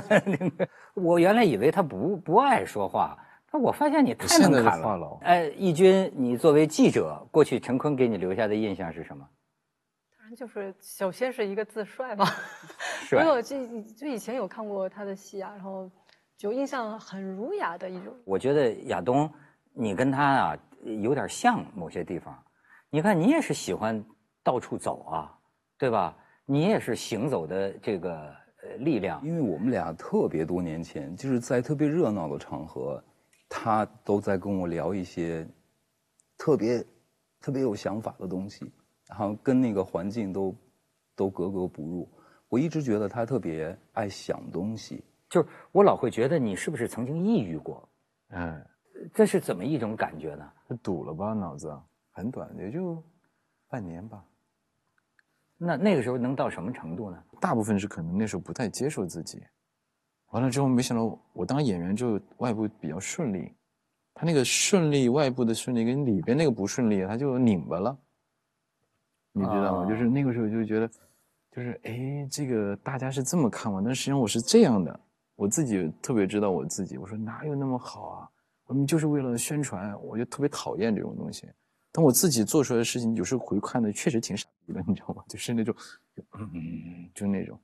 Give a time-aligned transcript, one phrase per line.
[0.00, 3.18] 送给陈坤吧，啊，我原来以为他不不爱说话，
[3.50, 5.18] 但我发现你太能侃了。
[5.22, 9.28] 哎，义军，你作为记者，过去陈坤给你留下的印象是什么？
[10.18, 12.24] 当然就是首先是一个字帅吧，
[13.12, 15.90] 因为我就就以前有看过他的戏啊，然后
[16.36, 18.14] 就印象很儒雅的一种。
[18.24, 19.30] 我觉得亚东，
[19.74, 20.58] 你跟他啊
[21.00, 22.36] 有点像某些地方，
[22.90, 24.04] 你看你也是喜欢
[24.42, 25.32] 到处走啊，
[25.78, 26.16] 对吧？
[26.44, 33.02] 你也是行走的这个呃力量，因为我们俩特别多年前就是在特别热闹的场合，
[33.48, 35.46] 他都在跟我聊一些
[36.38, 36.84] 特别
[37.40, 38.72] 特别有想法的东西，
[39.08, 40.54] 然后跟那个环境都
[41.14, 42.08] 都格格不入。
[42.48, 47.88] 我一直觉得他特别爱想东西，就是我老会觉得你是不是曾经抑郁过？
[48.28, 48.64] 嗯，
[49.14, 50.52] 这是怎么一种感觉呢？
[50.82, 51.74] 堵了吧脑子，
[52.12, 53.02] 很短，也就
[53.68, 54.24] 半年吧。
[55.64, 57.22] 那那个时候能到什么程度呢？
[57.40, 59.42] 大部分是可能那时候不太接受自己，
[60.30, 63.52] 完了之后没想到我当演员就外部比较顺利，
[64.12, 67.96] 他那个顺利外部的顺利跟里边那个不顺利，他就拧巴了，
[69.32, 69.88] 你知道吗？
[69.88, 70.88] 就是那个时候就觉得，
[71.52, 75.00] 就是哎，这个大家是这么看我，但实际上我是这样的，
[75.36, 78.28] 我自己特别知道我自己，我说哪有那么好啊？
[78.66, 81.48] 我们就是为了宣传，我就特别讨厌这种东西。
[81.94, 85.22] 但我自己做出来的事情，有时候回看的确实挺傻逼的，你知道吗？
[85.28, 85.74] 就是那种，
[86.38, 87.60] 嗯，就那种，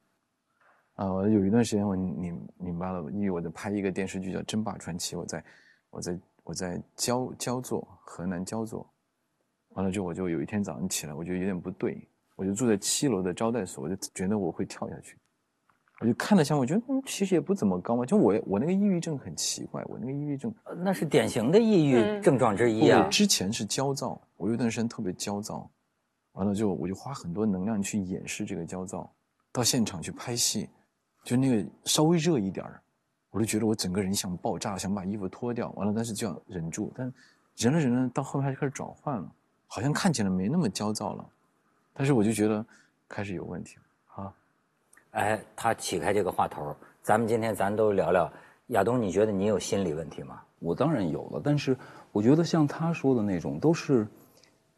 [0.94, 5.42] 啊，我有一段时间我拧拧巴了，因为我在拍一个电视剧叫《争霸传奇》，我在，
[5.90, 8.86] 我在我在焦焦作，河南焦作，
[9.70, 15.16] 完了之后我就有一天早上起来，我觉得有点不对，我就住在七楼的招待所，我就觉得我会跳下去。
[16.00, 18.06] 我就看了下，我觉得嗯，其实也不怎么高嘛。
[18.06, 23.08] 就我我那个抑郁症很奇怪，我那个抑郁症那是典型的抑郁症状之一啊。
[23.08, 25.68] 之前是焦躁，我有段时间特别焦躁，
[26.32, 29.10] 完了就我就花很多能量去掩饰这个焦躁。
[29.50, 30.68] 到现场去拍戏，
[31.24, 32.80] 就那个稍微热一点儿，
[33.30, 35.70] 我就觉得我整个人想爆炸，想把衣服脱掉。
[35.70, 36.92] 完了，但是就要忍住。
[36.94, 37.12] 但
[37.56, 39.32] 忍了忍了，到后面就开始转换了，
[39.66, 41.28] 好像看起来没那么焦躁了。
[41.92, 42.64] 但是我就觉得
[43.08, 43.82] 开始有问题了。
[45.18, 48.32] 哎，他起开这个话头咱们今天咱都聊聊。
[48.68, 50.40] 亚东，你觉得你有心理问题吗？
[50.60, 51.76] 我当然有了，但是
[52.12, 54.06] 我觉得像他说的那种，都是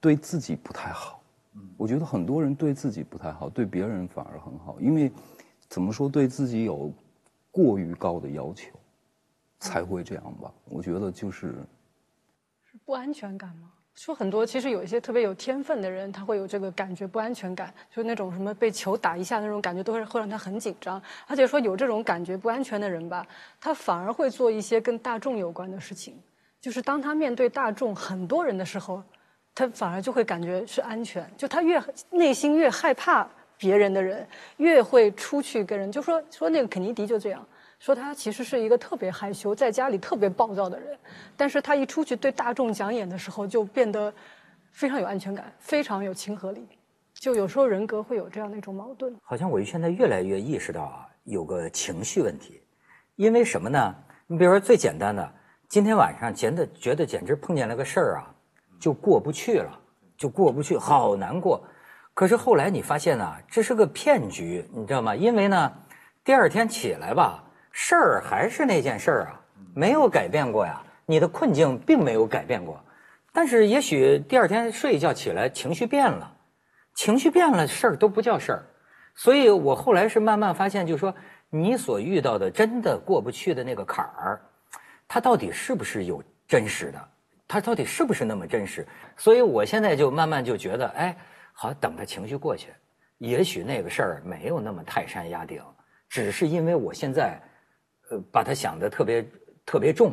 [0.00, 1.22] 对自己不太好。
[1.54, 5.12] 嗯我觉得很多人对自己不太好，对别人反而很好，因为
[5.68, 6.90] 怎么说，对自己有
[7.50, 8.70] 过于高的要求，
[9.58, 10.50] 才会这样吧？
[10.70, 11.54] 我觉得就是
[12.64, 13.72] 是不安全感吗？
[13.94, 21.00] 说很多，其实有一些特别有天分的人，他会有这个感觉不安全感，就是那种什么被球打一下那种感觉，都会会让他很紧张。
[21.26, 23.26] 而且说有这种感觉不安全的人吧，
[23.60, 26.18] 他反而会做一些跟大众有关的事情。
[26.60, 29.02] 就是当他面对大众很多人的时候，
[29.54, 31.30] 他反而就会感觉是安全。
[31.36, 35.92] 就他越内心越害怕别人的人，越会出去跟人。
[35.92, 37.46] 就说说那个肯尼迪就这样。
[37.80, 40.96] 说他其实是一个特别害羞，在家里特别暴躁的人，
[41.34, 44.12] 但是他一出去对大众讲演的时候，就变得
[44.70, 46.68] 非常有安全感，非常有亲和力。
[47.14, 49.16] 就有时候人格会有这样的一种矛盾。
[49.22, 52.60] 好像我现在越来越意识到啊，有个情绪问题，
[53.16, 53.94] 因为什么呢？
[54.26, 55.32] 你比如说最简单的，
[55.66, 58.34] 今天晚上觉得觉得简直碰见了个事儿啊，
[58.78, 59.80] 就过不去了，
[60.18, 61.66] 就过不去，好难过。
[62.12, 65.16] 可是后来你发现呢，这是个骗局，你知道吗？
[65.16, 65.72] 因为呢，
[66.22, 67.46] 第二天起来吧。
[67.70, 69.40] 事儿还是那件事儿啊，
[69.74, 70.82] 没有改变过呀。
[71.06, 72.80] 你的困境并没有改变过，
[73.32, 76.36] 但是也许第二天睡一觉起来情绪变了，
[76.94, 78.62] 情绪变了，事儿都不叫事儿。
[79.16, 81.12] 所以我后来是慢慢发现，就是说
[81.48, 84.40] 你所遇到的真的过不去的那个坎儿，
[85.08, 87.08] 它到底是不是有真实的？
[87.48, 88.86] 它到底是不是那么真实？
[89.16, 91.16] 所以我现在就慢慢就觉得，哎，
[91.52, 92.70] 好，等他情绪过去，
[93.18, 95.60] 也许那个事儿没有那么泰山压顶，
[96.08, 97.42] 只是因为我现在。
[98.30, 99.26] 把他想的特别
[99.64, 100.12] 特别重，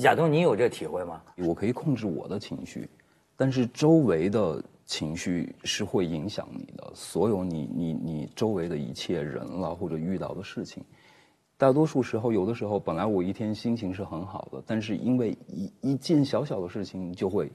[0.00, 1.22] 亚东，你有这体会吗？
[1.38, 2.88] 我可以控制我的情绪，
[3.36, 6.92] 但是周围的情绪是会影响你的。
[6.94, 10.84] 所有你你你周围的一切人了，或者遇到的事情，
[11.56, 17.50] 大多数时候，有的时候本来我一天心情是很好的，但是因为一一件小小的事情，就会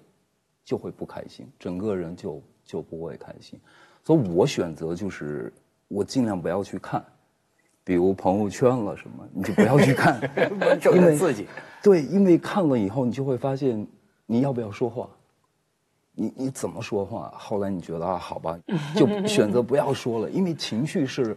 [0.63, 3.59] 就会不开心，整个人就就不会开心。
[4.03, 5.53] 所以我选择就是
[5.87, 7.05] 我尽量不要去看。
[7.83, 10.19] 比如朋友圈了什么，你就不要去看，
[10.93, 11.47] 因为自己
[11.81, 13.85] 对，因为看了以后，你就会发现
[14.25, 15.09] 你要不要说话，
[16.13, 17.33] 你你怎么说话？
[17.35, 18.59] 后来你觉得啊，好吧，
[18.95, 21.35] 就 选择不要说了，因为情绪是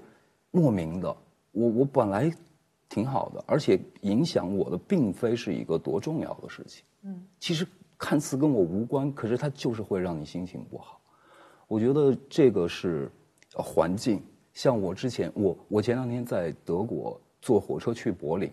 [0.51, 1.17] 莫名的。
[1.53, 2.31] 我我本来
[2.89, 6.85] 挺好的，而且影响我的并非是一个多重要的事情。
[7.05, 11.01] 嗯，其实看似跟我无关，可是它就是会让你心情不好。
[11.67, 13.11] 我觉得这个是
[13.55, 14.23] 环境。
[14.55, 18.51] 像我之前，我我前两天在德国坐火车去柏林，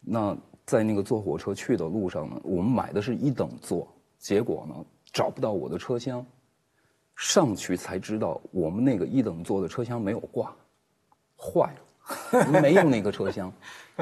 [0.00, 0.36] 那
[0.66, 3.86] 在那个坐火车去的路上呢，我们买的是一等座，
[4.18, 4.74] 结果呢
[5.12, 6.26] 找不到我的车厢，
[7.16, 10.54] 上去才知道我们那个一等座的车厢没有挂，
[11.38, 13.52] 坏了，没有那个车厢，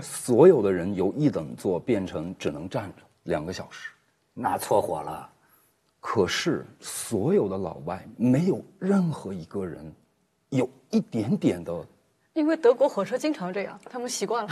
[0.03, 3.93] 所有的人由一等座变成只能站着两个小时。
[4.33, 5.31] 那错火了。
[6.03, 9.93] 可是所有的老外没有任何一个人
[10.51, 11.87] 有一点点的，
[12.35, 14.51] 因为德国火车经常这样，他们习惯了。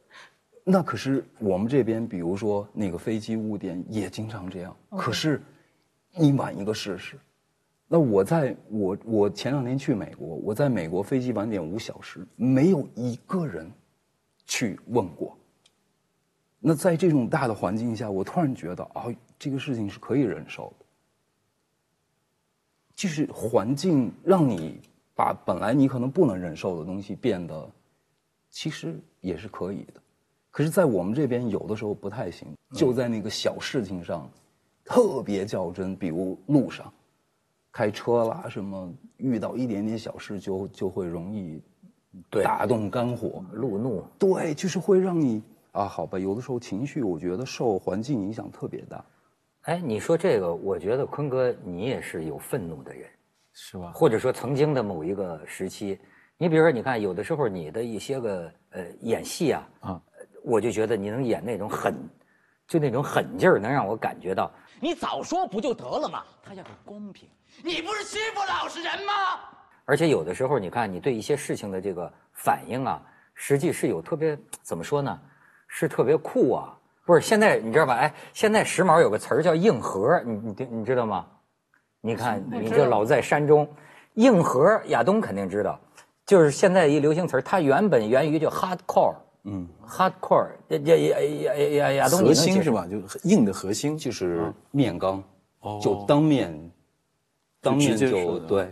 [0.64, 4.74] 那可是我们这边，比如说那个飞机误点也经常这样。
[4.90, 5.40] 可是
[6.16, 7.18] 你晚一个试试。
[7.86, 13.70] 那我在我我前两天去美国，我在美国飞机晚点五小时，没有一个人
[14.46, 15.36] 去问过。
[16.58, 19.06] 那在这种大的环境下，我突然觉得啊。
[19.36, 20.86] 这个事情是可以忍受的，
[22.94, 24.80] 就是环境让你
[25.14, 27.70] 把本来你可能不能忍受的东西变得，
[28.50, 30.00] 其实也是可以的。
[30.50, 34.30] 可是，在我们这边有的时候不太行，就在那个小事情上
[34.84, 36.92] 特别较真，比如路上
[37.72, 41.60] 开车啦什么，遇到一点点小事就就会容易
[42.30, 44.04] 大动肝火、路怒。
[44.16, 49.04] 对，就是会让你啊，好吧，有的时候情绪我觉得受环境影响特别大。
[49.62, 53.08] 哎，你说这个，我觉得坤哥你也是有愤怒的人，
[53.54, 53.92] 是吧？
[53.94, 55.98] 或者说曾经的某一个时期，
[56.36, 60.02] 你比如说，你看有的时候你的一些个呃演戏啊，啊，
[60.42, 61.94] 我就觉得你能演那种狠，
[62.66, 64.50] 就那种狠劲儿，能让我感觉到。
[64.80, 66.24] 你早说不就得了吗？
[66.42, 67.28] 他要个公平，
[67.62, 69.12] 你不是欺负老实人吗？
[69.84, 73.00] 而且有的时候，你看你对一些事情的这个反应啊，
[73.34, 75.18] 实际是有特别怎么说呢？
[75.68, 76.76] 是特别酷啊。
[77.06, 77.94] 不是现在你知道吧？
[77.94, 81.26] 哎，现在时髦有个词儿叫硬核，你你你知道吗？
[82.06, 83.66] 你看你就老在山中，
[84.14, 85.80] 硬核亚东肯定知道，
[86.26, 89.14] 就是现在一流行词儿，它原本源于叫 hardcore，
[89.44, 92.86] 嗯，hardcore，亚亚亚亚亚亚东核心是吧？
[92.86, 95.24] 就硬的核心就是面刚，
[95.80, 96.70] 就当面，
[97.62, 98.70] 当面就对。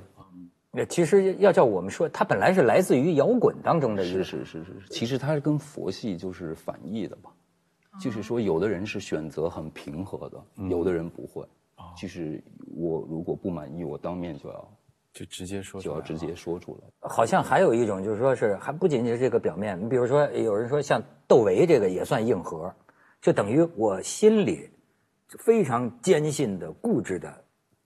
[0.70, 7.30] 那其实要叫我们说，它本来是来自于摇滚当中的，是是是是，其实它是跟佛系就是反义的吧。
[7.98, 11.46] 就是说，有的人是选择很平和的，有的人不会。
[11.96, 12.42] 就是
[12.74, 14.68] 我如果不满意，我当面就要
[15.12, 17.08] 就直接说，就要直接说出来。
[17.08, 19.78] 好像还有一种，就是说是还不仅仅是这个表面。
[19.80, 22.74] 你比如说，有人说像窦唯这个也算硬核，
[23.20, 24.70] 就等于我心里
[25.38, 27.32] 非常坚信的、固执的、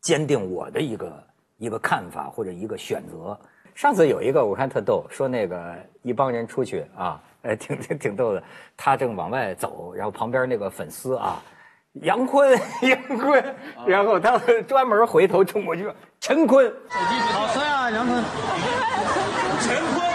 [0.01, 1.25] 坚定我的一个
[1.59, 3.39] 一个看法或者一个选择。
[3.75, 7.23] 上次有一个我看特逗，说那个一帮人出去啊。
[7.43, 8.43] 哎，挺挺挺逗的。
[8.77, 11.41] 他正往外走，然后旁边那个粉丝啊，
[12.03, 13.43] 杨坤， 杨坤，
[13.87, 18.23] 然后他专门回头冲过去说：“陈坤，好帅啊，杨坤，
[19.61, 20.07] 陈坤。”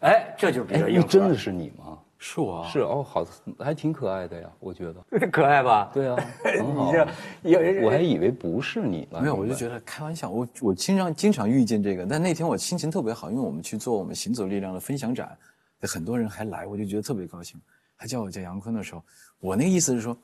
[0.00, 1.06] 哎，这就比较硬。
[1.06, 1.98] 真的是你吗？
[2.20, 3.24] 是我是哦，好，
[3.60, 5.88] 还挺可爱的呀，我觉得可爱吧？
[5.94, 7.06] 对啊， 你这。
[7.42, 10.28] 有人我还以为不是你呢，没有，我就觉得开玩笑。
[10.28, 15.36] 我我经常经常遇见这个，但那天我心情特别好，因为我们去做我们行走力量的分享展，
[15.82, 17.60] 很多人还来，我就觉得特别高兴。
[17.98, 19.02] 他叫我叫杨坤的时候，
[19.40, 20.16] 我那意思是说，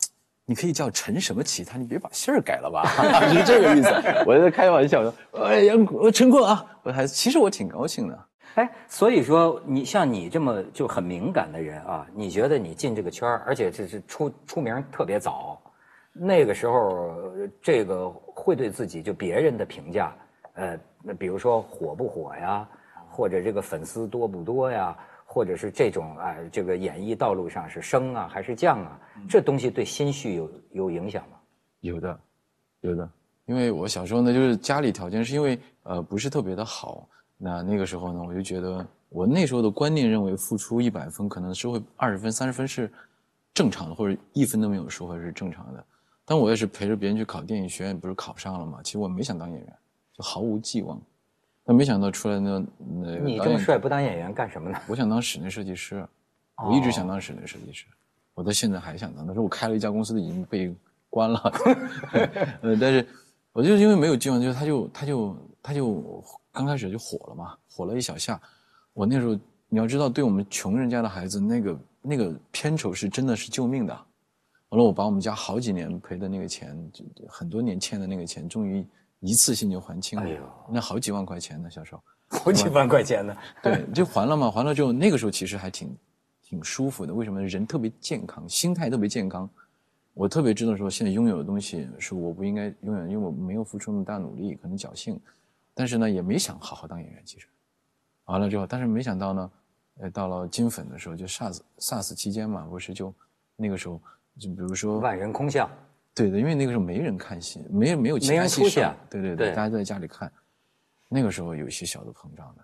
[0.46, 2.84] 你可以叫陈什么其他，你别把姓儿改了吧，
[3.28, 3.88] 是这个意思。
[4.26, 8.26] 我在开玩笑说，哎，杨坤陈坤啊，我还其实我挺高兴的。
[8.54, 15.60] 哎，所以说你像你这么就很敏感的人啊，你觉得你进这个圈而且这是出出名特别早，
[16.12, 20.14] 那个时候这个会对自己就别人的评价，
[20.54, 22.68] 呃，那比如说火不火呀，
[23.10, 24.96] 或者这个粉丝多不多呀，
[25.34, 31.36] 或者是这种啊，这个演艺道路上是升啊还是降啊，这东西对心绪有有影响吗？
[31.80, 32.16] 有的，
[32.82, 33.10] 有的，
[33.46, 37.08] 因为我小时候呢，就是家里条件是因为呃不是特别的好。
[37.36, 42.88] 那那个时候呢，我就觉得我那时候的观念认为，付出一百分，可能收回二十分、三十分是
[43.52, 45.84] 正常的，或者一分都没有收回是正常的。
[46.24, 48.78] 但我也是陪着别人去考电影学院，不是考上了吗？
[48.84, 49.76] 其实我没想当演员，
[50.12, 50.98] 就毫无寄望。
[51.64, 54.78] 但没想到出来那那你这么帅，不当演员干什么呢？
[54.86, 56.06] 我想当室内设计师，
[56.56, 57.86] 我一直想当室内设计师，
[58.34, 59.26] 我到现在还想当。
[59.26, 60.74] 但是我开了一家公司，已经被
[61.10, 61.40] 关了。
[62.62, 63.06] 呃，但是
[63.52, 66.24] 我就因为没有机会，就他就他就他就。
[66.54, 68.40] 刚开始就火了嘛，火了一小下。
[68.92, 69.36] 我那时候
[69.68, 73.92] 你要知道，对我们穷人家的孩子，那个那个片酬是真的是救命的。
[74.68, 78.86] 完了，我把我们家好几年赔的那个钱，就很多年欠的那个钱，终于
[79.24, 80.26] 一次性就还清了。
[80.26, 82.02] 哎呦，那好几万块钱呢，小时候。
[82.28, 83.36] 好几万块钱呢？
[83.62, 84.50] 对，就还了嘛。
[84.50, 85.96] 还了之后，那个时候其实还挺
[86.42, 87.14] 挺舒服的。
[87.14, 87.42] 为什么？
[87.42, 89.48] 人特别健康，心态特别健康。
[90.12, 95.18] 我特别知道说，现在拥有的东西是我不应该拥有，因为我没有付出那么大努力，可能侥幸。
[95.74, 97.46] 但是呢也没想好好当演员，其实，
[98.26, 99.50] 完了之后，但是没想到呢，
[99.98, 103.12] 呃，到了金粉的时候，就 SARS SARS 期间嘛，不是就
[103.56, 104.00] 那个时候，
[104.38, 105.68] 就比如说万人空巷，
[106.14, 110.30] 对的，因为那个时候没人看戏，没有没有其他戏人出现上，对对对，对大家都在家里看。
[111.08, 112.62] 那个时候有一些小的膨胀的，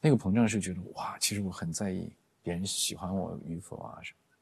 [0.00, 4.36] 那个膨胀是觉得哇，其实我很在意别人喜欢我与否啊什么的。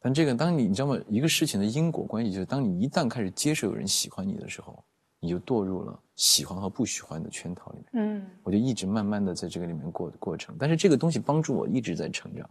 [0.00, 0.98] 但这个，当你你知道吗？
[1.08, 4.82] 一个事情的因果关系就是，当你一旦开始接受有人喜欢你的时候，
[5.20, 8.04] 你就堕入了喜欢和不喜欢的圈套里面。
[8.04, 12.50] 嗯我就一直慢慢的在这个里面过过程，但是这个东西帮助我一直在成长。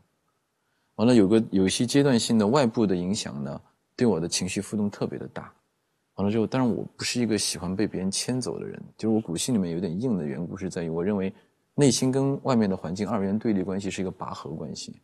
[0.95, 3.61] 完了，有个有一些阶段性的外部的影响呢，
[4.01, 5.53] 对我的情绪浮动特别的大。
[6.15, 11.31] 完了之后，当然我不是一个喜欢被别人牵走的人，就是我骨性里面有点硬的缘故是在于，我认为
[11.75, 14.99] 内心跟外面的环境二元对立关系是一个拔河关系。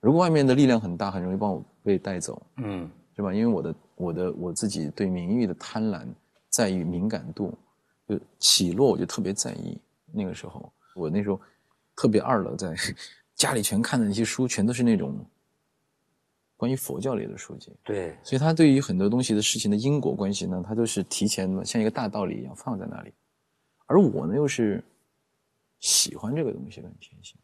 [0.00, 3.32] 如果外面的力量很大，很容易帮我被带走，嗯是吧？
[3.32, 6.04] 因为我的我的我自己对名誉的贪婪
[6.50, 7.56] 在于敏感度，
[8.08, 9.78] 就起落我就特别在意。
[10.12, 11.40] 那个时候，我那时候
[11.94, 12.74] 特别二了，在
[13.36, 15.14] 家里全看的那些书，全都是那种
[16.64, 23.12] 关于佛教类的书籍，对，所以他对于很多东西的事情的因果关系呢，他都是提前的，像一个大道理一样放在那里。
[23.84, 24.82] 而我呢，又是
[25.78, 27.36] 喜欢这个东西的天性，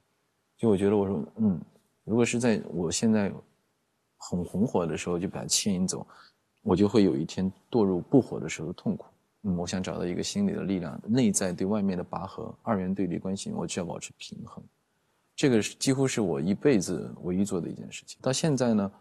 [0.57, 1.61] 就我觉得我说，嗯，
[2.05, 3.31] 如果是在我现在
[4.17, 6.07] 很红火的时候就把它牵引走，
[6.63, 9.05] 我就会有一天堕入不火的时候的痛苦。
[9.43, 14.65] 嗯，我想找到一个心理的力量，内在对外面的拔河、二元对立关系，我只要保持平衡。
[15.37, 18.19] 这个是几乎是我一辈子唯一做的一件事情。
[18.21, 18.93] 到现在呢，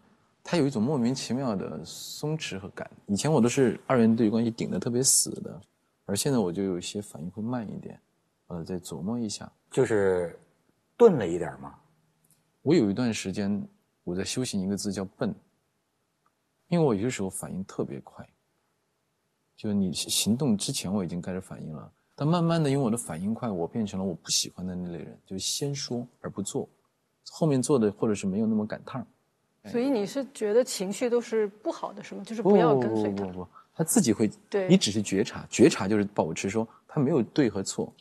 [0.42, 2.90] 它有一种莫名其妙的松弛和感。
[3.06, 5.60] 以前我都是二元对立关系顶得特别死的，
[6.06, 8.00] 而现在我就有一些反应会慢一点，
[8.48, 9.50] 呃，再琢磨一下。
[9.70, 10.38] 就是
[10.96, 11.74] 钝了一点嘛。
[12.62, 13.66] 我有一段时间
[14.02, 15.34] 我在修行一个字叫笨，
[16.68, 18.28] 因为我有些时候反应特别快，
[19.56, 26.68] 就你行动之前我已经开始反应了，但慢慢的因为我的反应快，我变成了我不喜欢的那类人，就是先说而不做，
[27.30, 29.06] 后面做的或者是没有那么赶趟儿。
[29.66, 32.22] 所以你是觉得情绪都是不好的，是吗？
[32.24, 33.26] 就是不要跟随他不。
[33.26, 37.92] 不不不，他自己会，对你只是觉察，觉察就是保持说他没有对和错，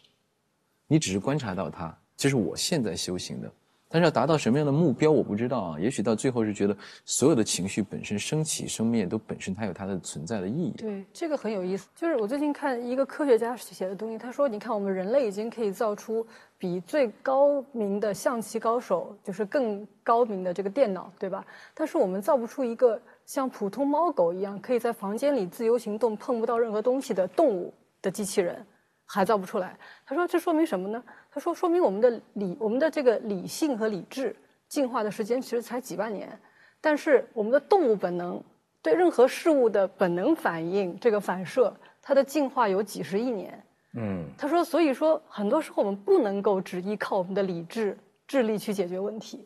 [0.87, 3.51] 你只是观察到他，这是我现在修行的。
[3.91, 5.79] 但是要达到什么样的目标，我不知道啊。
[5.79, 10.71] 也许到最后是觉得所有的情绪本身升起生灭，都本身它有它的存在的意义。
[10.77, 11.89] 对，这个很有意思。
[11.95, 16.25] 就是我最近看一个科学家写的东西，他说：“你看，我们人类已经可以造出
[16.59, 21.43] 比最高明的象棋高手，就是更高明的这个电脑，对吧？
[21.73, 28.63] 但是我们造不出一个像普通猫狗一样可以在房间里自由行动、碰不到任何东西的动物的机器人，
[29.09, 31.03] 还造不出来。”他说：“这说明什么呢？
[31.31, 34.35] 他说，说明我们的理，我们的这个理性和理智
[34.67, 36.39] 进化的时间其实才几万年，
[36.79, 38.41] 但是我们的动物本能。”
[38.81, 43.61] 对任何事物的本能反应，这个反射，它的进化有几十亿年。
[43.93, 49.45] 嗯，他说，所以说很多时候我们不能够只依靠我们的理智、智力去解决问题，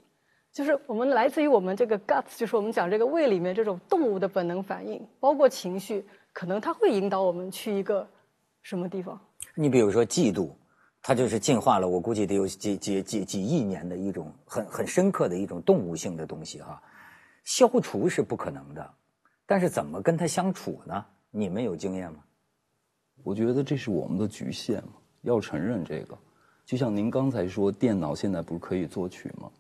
[0.51, 8.08] 就是我们来自于我们这个 guts，就是我们讲这个胃里面这种动物的本能反应，包括情绪，可能它会引导我们去一个
[8.62, 9.20] 什么地方。
[9.55, 10.50] 你比如说嫉妒，
[11.01, 16.81] 它就是进化了，我估计得有几几几几亿年的一种很很深刻的一种动物性的东西哈、
[17.43, 18.93] 消除是不可能的，
[19.45, 21.05] 但是怎么跟它相处呢？
[21.29, 22.19] 你们有经验吗？
[23.24, 26.17] 我觉得这是我们的局限嘛，要承认这个。
[26.65, 29.51] 就像您刚才说，电脑现在不是可以作曲吗？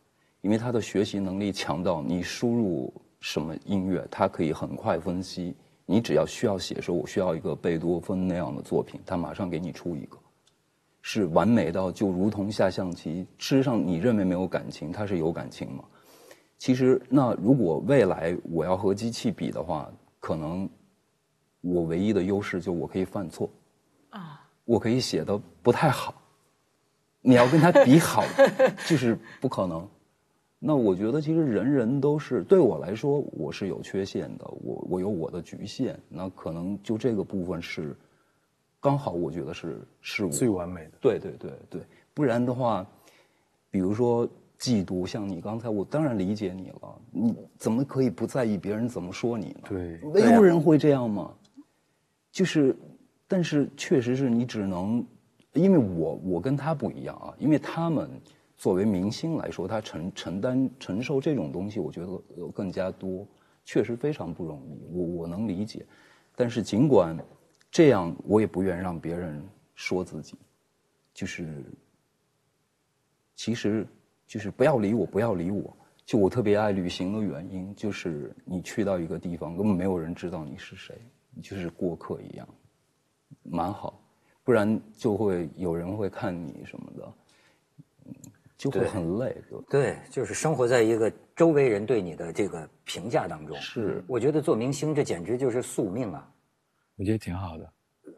[0.41, 5.55] 因为它的学习能力强到你输入什么音乐，它可以很快分析。
[5.85, 10.17] 你只要需要写说，我需要一个贝多芬那样的作品，他马上给你出一个，
[11.01, 13.27] 是完美到就如同下象棋。
[13.37, 15.83] 事实上，你认为没有感情，它是有感情吗？
[16.57, 20.69] 其实，那如果未来我要和机器比的话，可能
[21.59, 23.49] 我唯一的优势就我可以犯错，
[24.11, 26.15] 啊，我可以写的不太好，
[27.19, 28.23] 你要跟他比好，
[28.87, 29.85] 就是不可能。
[30.65, 37.93] 那我觉得其实人人都是，对我来说我是有缺陷的，我我有我的局限，那可能就这个部分是
[38.79, 40.91] 刚好，我觉得是是我最完美的。
[41.01, 41.81] 对对对对，
[42.13, 42.87] 不然的话，
[43.69, 44.25] 比如说
[44.57, 49.61] 嫉妒，像你刚才，我当然理解你了，你怎么可以不在意别人怎么说你呢？
[49.67, 51.33] 对没有人会这样吗？
[52.31, 52.73] 就是，
[53.27, 55.05] 但是确实是你只能，
[55.51, 58.09] 因为我我跟他不一样啊，因为他们
[58.63, 63.27] 作为明星来说，他承承担承受这种东西，我觉得更加多，
[63.65, 65.85] 确实非常不容易，我我能理解，
[66.33, 67.13] 但是尽管
[67.69, 70.37] 这样，我也不愿让别人说自己，
[71.13, 71.61] 就是，
[73.35, 73.85] 其实
[74.25, 75.75] 就是不要理我，不要理我。
[76.05, 80.95] 就我特别爱旅行的原因，就是你去到一个地方，根本没有人知道你是谁，
[81.31, 82.47] 你就是过客一样，
[83.43, 83.99] 蛮好。
[84.41, 87.13] 不然就会有人会看你什么的，
[88.57, 89.35] 就会很累。
[89.49, 93.55] 就对，就是生活在一个周围人对你的这个评价当中。
[93.57, 96.29] 是我觉得做明星这简直就是宿命啊！
[96.95, 97.73] 我觉得挺好的。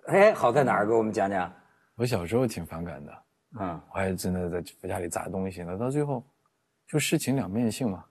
[0.08, 0.86] 哎，好在哪儿？
[0.88, 1.52] 给我们讲讲。
[1.96, 3.24] 我小时候挺反感的，
[3.60, 5.78] 嗯，我还真的在家里砸东西呢。
[5.78, 6.24] 到最后，
[6.88, 8.04] 就事情两面性嘛，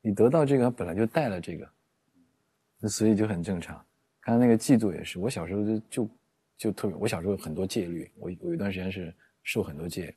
[0.00, 3.80] 你得到这个本来就带了这个，所以就很正常。
[4.20, 6.10] 刚才那个嫉妒也是，我小时候就就
[6.56, 10.14] 就特别，我小时候有很多戒律，我我有一段时间是受很多戒。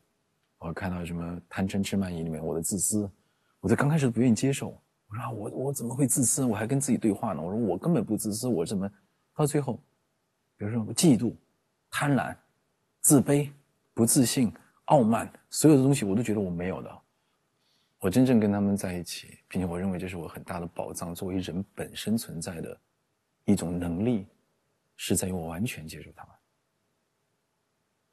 [0.62, 3.10] 我看到什么贪嗔痴慢疑里面，我的自私，
[3.60, 4.70] 我在刚开始都不愿意接受。
[5.08, 6.46] 我说啊，我我怎么会自私？
[6.46, 7.42] 我还跟自己对话呢。
[7.42, 8.88] 我说我根本不自私，我怎么
[9.36, 9.74] 到最后，
[10.58, 11.34] 比如说我嫉妒、
[11.90, 12.36] 贪婪、
[13.00, 13.50] 自卑、
[13.96, 14.54] 不自信、
[14.86, 17.02] 傲慢，所有的东西我都觉得我没有的。
[17.98, 22.80] 我真正跟他们在一起，并且我认为这是我很大的宝藏，作为人本身存在的
[23.46, 24.28] 一种能力，
[24.96, 26.36] 是在于我完全接受他们。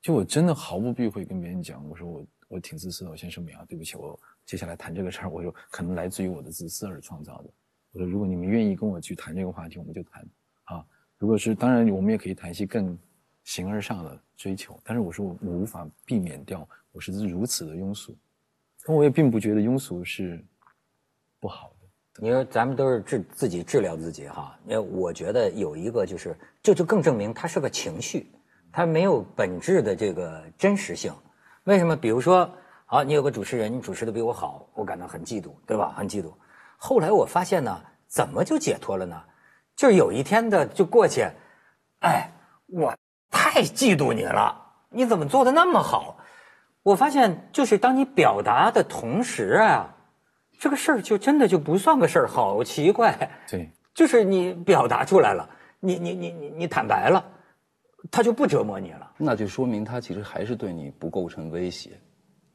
[0.00, 7.50] 就我真的毫不避讳跟别人讲，我说我我挺自私的，我先声明啊，对不起，我接下来谈这个事儿，我说可能来自于我的自私而创造的。
[7.92, 10.26] 我说如果你们愿意跟我去谈这个话题，我们就谈
[10.64, 10.84] 啊。
[11.18, 12.98] 如果是当然，我们也可以谈一些更
[13.44, 18.16] 形而上的追求，但是我说我我无法避免掉我是如此的庸俗，
[18.84, 20.42] 但我也并不觉得庸俗是
[21.40, 21.86] 不好的。
[22.20, 28.26] 你说咱们都是治自己治疗自己哈，因为我觉得有一个就是，这就更证明它是个情绪，
[28.72, 31.12] 它没有本质的这个真实性。
[31.68, 31.94] 为什么？
[31.94, 32.50] 比如说，
[32.86, 35.92] 好，你有个主持人，你主持的比我好，我感到很嫉妒，对吧？
[35.94, 36.32] 很嫉妒。
[36.78, 39.22] 后来我发现呢，怎么就解脱了呢？
[39.76, 41.28] 就是有一天的就过去，
[42.00, 42.32] 哎，
[42.68, 42.96] 我
[43.30, 44.56] 太嫉妒你了，
[44.88, 46.16] 你怎么做的那么好？
[46.82, 49.94] 我发现，就是当你表达的同时啊，
[50.58, 53.30] 这个事儿就真的就不算个事儿，好奇怪。
[53.46, 55.46] 对，就是你表达出来了，
[55.80, 57.22] 你你你你你坦白了，
[58.10, 59.12] 他就不折磨你了。
[59.18, 61.90] 那就说明他其实还是对你不构成威胁，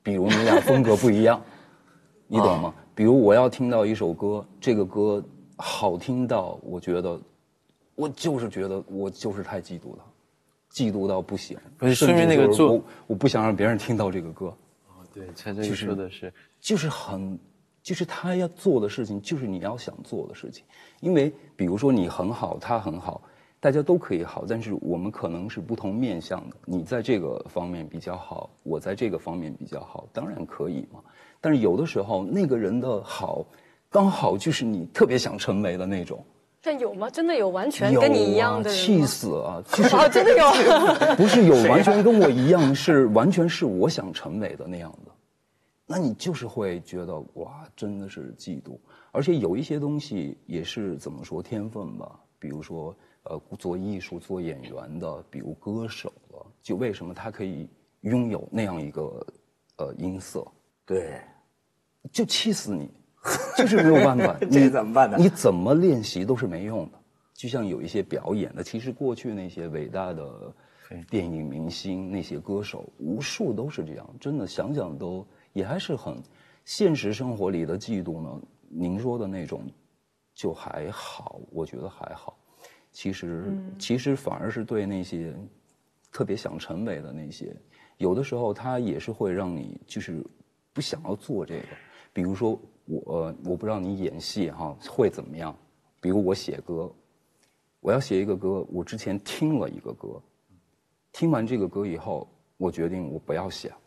[0.01, 1.41] 比如你俩风格不一样，
[2.27, 2.73] 你懂吗？
[2.95, 5.23] 比如我要听到一首歌，这个歌
[5.57, 7.19] 好听到我觉得，
[7.95, 10.03] 我就是觉得我就是太嫉妒了，
[10.71, 11.57] 嫉妒到不行。
[11.77, 14.55] 不是甚至说明那个我我不想让别人听到这个歌，
[15.13, 17.37] 对，他这个就是说的是，就是很，
[17.81, 20.63] 就是他要做的事情，就是你要想做的事情。
[21.01, 23.21] 因为比如说你很好，他很好，
[23.63, 26.55] 大家都可以好，但是我们可能是不同面向的。
[26.65, 30.99] 你在这个方面比较好，我在这个方面比较好，当然可以嘛。
[31.39, 33.45] 但是有的时候那个人的好，
[33.89, 36.21] 刚好就是你特别想成为的那种。
[36.61, 37.09] 但有吗？
[37.09, 38.69] 真的有完全跟你一啊样的？
[38.69, 39.63] 气死啊！
[39.71, 41.15] 就是哦，真的有啊。
[41.15, 45.11] 不是有完全跟我一样，是完全是我想成为的那样的，
[45.87, 48.77] 那你就是会觉得哇，真的是嫉妒。
[49.13, 57.69] 而且有一些东西也是怎么说天分吧，比如说呃做艺术、做演员的，比如歌手了，就为什么他可以
[58.01, 59.25] 拥有那样一个
[59.77, 60.45] 呃音色，
[60.85, 61.21] 对，
[62.11, 62.89] 就气死你，
[63.57, 64.35] 就是没有办法。
[64.51, 66.99] 这你怎么办呢你怎么练习都是没用的。
[67.33, 70.53] 就像有一些表演的，其实过去那些伟大的
[71.09, 74.07] 电影明星、那些歌手，无数都是这样。
[74.19, 76.21] 真的想想都也还是很
[76.63, 78.41] 现实生活里的嫉妒呢。
[78.69, 79.63] 您说的那种
[80.35, 82.37] 就还好，我觉得还好。
[82.93, 85.35] 其实、其实反而是对那些
[86.11, 87.53] 特别想成为的那些，
[87.97, 90.23] 有的时候他也是会让你就是
[90.71, 91.67] 不想要做这个。
[92.13, 95.53] 比如说我，呃我不知道你演戏哈会怎么样。
[95.99, 96.93] 比如我写歌，
[97.79, 100.21] 我要写一个歌，我之前听了一个歌，
[101.11, 102.27] 听完这个歌以后，
[102.57, 103.77] 我决定我不要写了，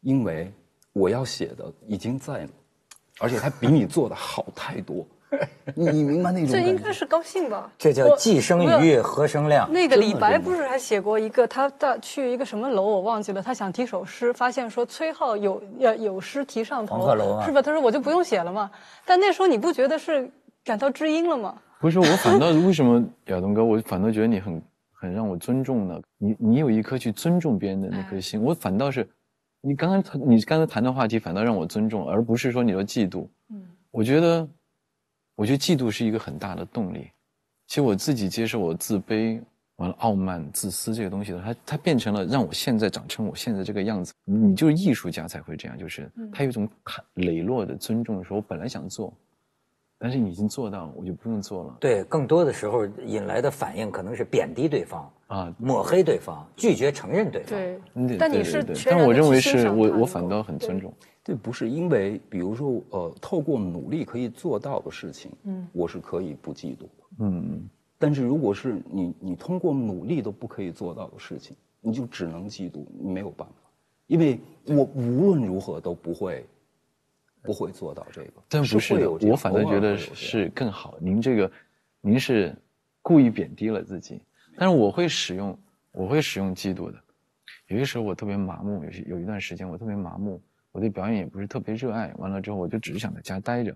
[0.00, 0.50] 因为
[0.94, 2.50] 我要写的已经在了，
[3.20, 5.06] 而且他比你做的好太多。
[5.74, 6.60] 你你明白那种这？
[6.60, 7.72] 应该是高兴吧？
[7.78, 9.70] 这叫我既生瑜，何生亮。
[9.72, 17.60] 那个李白不是还写过一个，他到去一个什么楼我忘记了，他想提首诗，发现说崔颢有呃有诗题上头，黄鹤楼啊是吧？
[17.62, 18.70] 他说我就不用写了嘛。
[19.04, 20.30] 但那时候你不觉得是
[20.64, 21.54] 感到知音了吗？
[21.80, 26.00] 不是我反倒为什么亚东哥，我反倒觉得你很很让我尊重呢？
[26.16, 29.06] 你你有一颗去尊重别人的那颗心，我反倒是，
[29.60, 33.26] 你刚刚你刚才谈的话题反倒让我尊重，而不是说你的嫉妒。
[33.52, 34.48] 嗯，我觉得，
[35.36, 37.08] 我觉得嫉妒是一个很大的动力。
[37.66, 39.40] 其实我自己接受我自卑、
[39.76, 44.12] 完了傲慢、自私这个东西的，它它变成了让我现在长成我现在这个样子。
[44.24, 49.12] 你就是艺术家才会这样，就是他有一种坦磊落的尊重，说我本来想做，
[49.98, 51.76] 但是你已经做到了，我就不用做了。
[51.80, 57.58] 对，更多的时候引来的反应可能是贬低对方啊抹黑对方，拒绝承认对方。
[57.58, 57.80] 对。
[58.18, 60.92] 但你对对对是但我认为是我我反倒很尊重。
[61.24, 67.04] 对，不是因为，比如说，呃，透过努力可以做到的事情，嗯，我是可以不嫉妒的。
[67.20, 67.66] 嗯，
[67.98, 73.70] 但是如果是你，你通过努力都不可以做到的事情，你就只能嫉妒，你没有办法，
[74.06, 76.44] 因为我无论如何都不会，
[77.40, 78.32] 不会做到这个。
[78.48, 80.94] 但不是的我反正觉得是更好。
[81.00, 81.50] 您这个，
[82.02, 82.54] 您是
[83.00, 84.20] 故意贬低了自己，
[84.58, 85.58] 但是我会使用，
[85.92, 86.98] 我会使用嫉妒的。
[87.68, 90.38] 有些时候我特别麻木，有些有一段时间我特别麻木，
[90.74, 92.12] 我对表演也不是特别热爱。
[92.18, 93.72] 完了之后，我就只是想在家待着，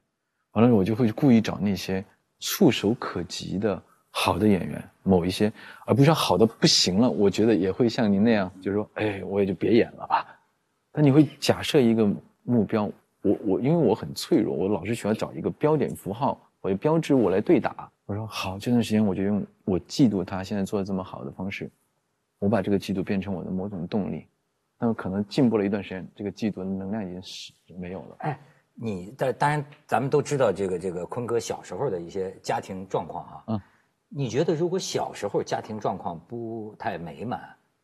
[0.51, 2.05] 完了我就会故意找那些
[2.41, 3.81] 触手可及的
[4.11, 5.53] 好的演员，某一些，
[5.87, 10.27] 而不是好的不行了，我觉得也会像您那样，就是说，哎，我也就别演了吧。
[10.91, 12.05] 但你会假设一个
[12.43, 12.91] 目标，
[13.23, 17.89] 我我因为我很脆弱，我老是需要找一个标点符号，我的标志物来对打。
[18.07, 21.71] 我说好，这段时间我就用我嫉妒他现在做的这么好的方式，
[22.41, 24.27] 我把这个嫉妒变成我的某种动力。
[24.79, 28.17] 那么可能进步了一段时间，这个嫉妒的能量已经是没有了。
[28.21, 28.41] 哎，
[28.75, 33.45] 你但当然，咱们都知道这个这个坤哥小时候的一些家庭状况啊。
[33.49, 33.61] 嗯，
[34.09, 37.41] 你觉得如果小时候家庭状况不太美满，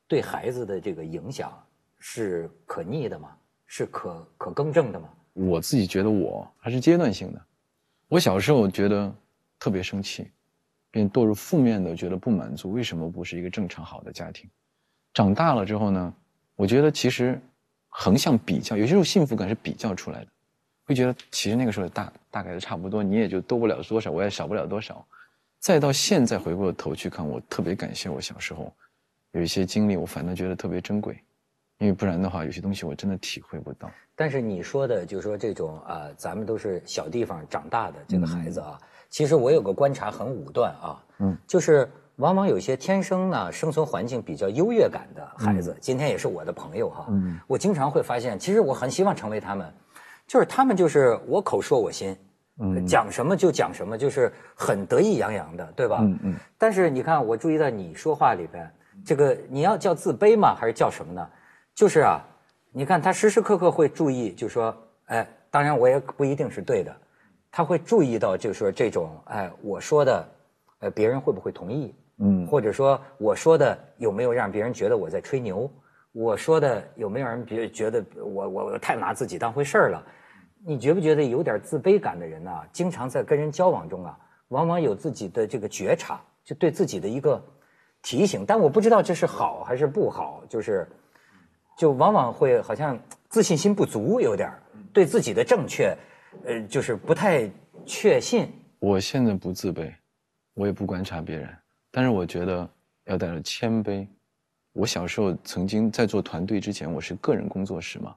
[0.07, 1.53] 对孩子的这个影响
[1.99, 3.37] 是可逆的吗？
[3.67, 5.09] 是可可更正的吗？
[5.33, 7.43] 我自己觉得我还是阶段性的。
[8.07, 9.13] 我小时候觉得
[9.59, 10.31] 特别生气，
[10.93, 14.49] 并堕入负面的，觉得不满足，为什么不是一个正常好的家庭？
[15.13, 16.15] 长大了之后呢，
[16.57, 17.41] 我觉得其实
[17.89, 20.27] 横向比较，有些时候幸福感是比较出来的，
[20.85, 25.05] 会觉得其实那个时候大大概都差不多，你也就多不了多少，我也少不了多少。
[25.59, 28.73] 再到现在回过头去看，我特别感谢我小时候
[29.33, 31.19] 有一些经历，我反倒觉得特别珍贵，
[31.79, 33.91] 因为不然的话，有些东西我真的体会不到。
[34.15, 49.73] 但是你说的，就是说这种啊、咱们都是小地方长大的这个孩子啊，其实我有个观察很武断啊，嗯，就是往往有些天生呢生存环境比较优越感的孩子，今天也是我的朋友哈，嗯我经常会发现，其实我很希望成为他们，
[50.27, 52.17] 就是他们就是我口说我心，
[52.61, 55.99] 嗯讲什么就讲什么，就是很得意洋洋的，对吧？
[56.03, 58.73] 嗯嗯但是你看，我注意到你说话里边，
[59.05, 60.55] 这个你要叫自卑吗？
[60.55, 61.29] 还是叫什么呢？
[61.75, 62.25] 就是啊，
[62.71, 64.73] 你看他时时刻刻会注意，就说，
[65.07, 66.95] 哎，当然我也不一定是对的，
[67.51, 70.29] 他会注意到，就是说这种，哎，我说的，
[70.79, 71.93] 呃，别人会不会同意？
[72.25, 75.71] 嗯或者说我说的有没有让别人觉得我在吹牛？
[76.13, 80.03] 我说的有没有让别人觉得我我我太拿自己当回事儿了？
[80.67, 87.45] 你觉不觉得有点自卑感的人呢、经常在跟人交往中啊，往往有自己的这个觉察，就对自己的一个
[88.01, 90.89] 提醒，但我不知道这是好还是不好，就是
[91.77, 94.51] 就往往会好像自信心不足，有点
[94.93, 95.95] 对自己的正确，
[96.47, 97.51] 呃，就是不太
[97.85, 98.49] 确信。
[98.79, 99.93] 我现在不自卑，
[100.55, 101.49] 我也不观察别人，
[101.97, 102.69] 但是我觉得
[103.05, 104.05] 要带着谦卑。
[104.73, 108.13] 我小时候曾经在做团队之前，我是个人工作室嘛，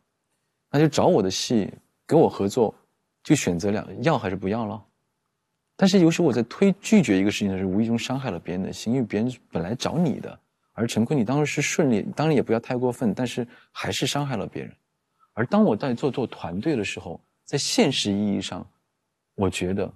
[0.72, 1.72] 那就找我的戏
[2.08, 2.74] 跟我合作，
[3.24, 4.84] 就选择两要还是不要了。
[5.76, 10.40] 但是有时候我在推拒绝一个事情的时候，无意中伤害了别人的心，因为别人本来找你的，
[10.74, 14.76] 而陈坤你当时是顺利，当然也不要太过分，但是还是伤害了别人。
[15.34, 18.68] 而当我在做做团队的时候，在现实意义上，
[19.36, 19.94] 我觉得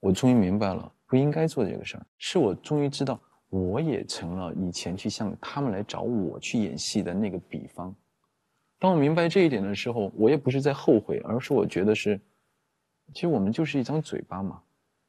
[0.00, 7.94] 我终于明白了不应该做这个事儿，是我终于知道我也成了以前去向他们来找我去演戏的那个比方。
[8.78, 12.20] 当我明白这一点的时候，我也不是在后悔，而是我觉得是，
[13.12, 14.60] 其实我们就是一张嘴巴嘛，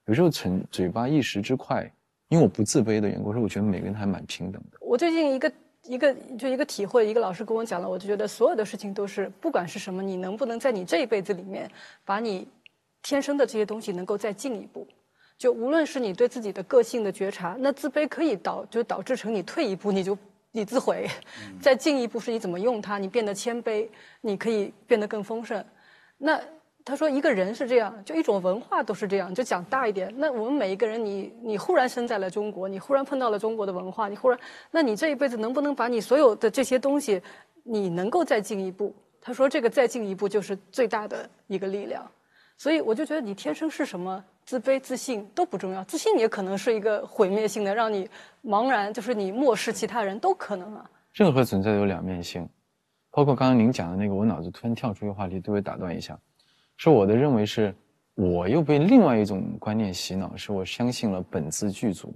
[0.06, 1.84] 有时候逞嘴巴一时之快，
[2.30, 4.78] 因为我不自卑的缘故，所以我觉得每个人还蛮平等的。
[4.80, 5.52] 我最近一个
[5.84, 11.70] 一个就一个体会，一个老师跟我讲了，我就觉得所有的事情都是，不管是什么，你能不能在你这一辈子里面，
[12.06, 12.48] 把你
[13.02, 14.88] 天生的这些东西能够再进一步。
[15.38, 20.18] 就无论是你对自己的个性的觉察，那自卑可以导就导致成你退一步你就
[20.52, 21.08] 你自毁，
[21.62, 23.88] 再进一步是你怎么用它，你变得谦卑，
[24.22, 25.64] 你可以变得更丰盛。
[26.18, 26.40] 那
[26.86, 30.14] 他说一个人是这样，就一种文化都是这样，就讲大一点。
[30.18, 34.40] 那我们每一个人你，你忽然生在了中国，你忽然碰到了中国的文化，你忽然，
[34.72, 37.22] 那你这一辈子能不能把你所有的这些东西，
[37.64, 38.96] 你能够再进一步？
[39.20, 42.10] 他说这个再进一步就是最大的一个力量。
[42.56, 48.08] 所以我就觉得你天生是什么，自卑、自信都不重要，自信也可能是一个毁灭性的，让你
[48.44, 50.90] 茫然，就是你漠视其他人都可能啊。
[51.14, 52.48] 任何存在都有两面性，
[53.10, 56.20] 包括刚刚您讲的那个，我脑子突然跳出一个话题，对我打断一下，
[56.78, 57.74] 是我的认为是，
[58.14, 62.14] 我又被另外一种观念洗脑，是我相信了本自具足。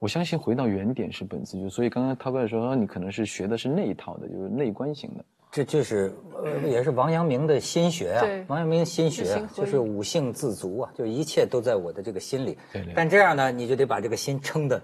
[0.00, 5.24] 我相信回到原点是本自具，所以刚刚涛哥说你可能是学的是那一套的，就是内观型的。
[5.54, 6.12] 这就是
[6.42, 8.26] 呃，也是王阳明的心学啊。
[8.48, 12.92] 王阳明心学啊就是五性自足啊，就一切都在我的这个心里对对。
[12.92, 14.82] 但这样呢，你就得把这个心撑的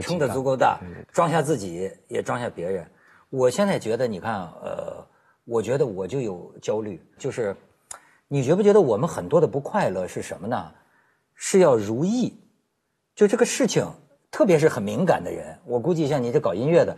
[0.00, 0.80] 撑得足够大
[1.12, 2.86] 装下自己，也装下别人。
[3.28, 5.06] 我现在觉得，你看，呃，
[5.44, 7.54] 我觉得我就有焦虑，就是
[8.28, 10.72] 你觉不觉得我们很多的不快乐是什么呢？
[11.34, 12.34] 是要如意，
[13.14, 13.86] 就这个事情，
[14.30, 16.96] 特别是很敏感的人，我估计像你这搞音乐的，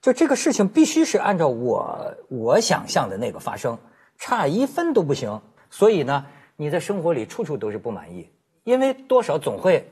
[0.00, 3.78] 就这个事情必须是按照我我想象的那个发生，
[4.16, 5.40] 差一分都不行。
[5.68, 8.28] 所以呢，你在生活里处处都是不满意，
[8.64, 9.86] 因为多少总会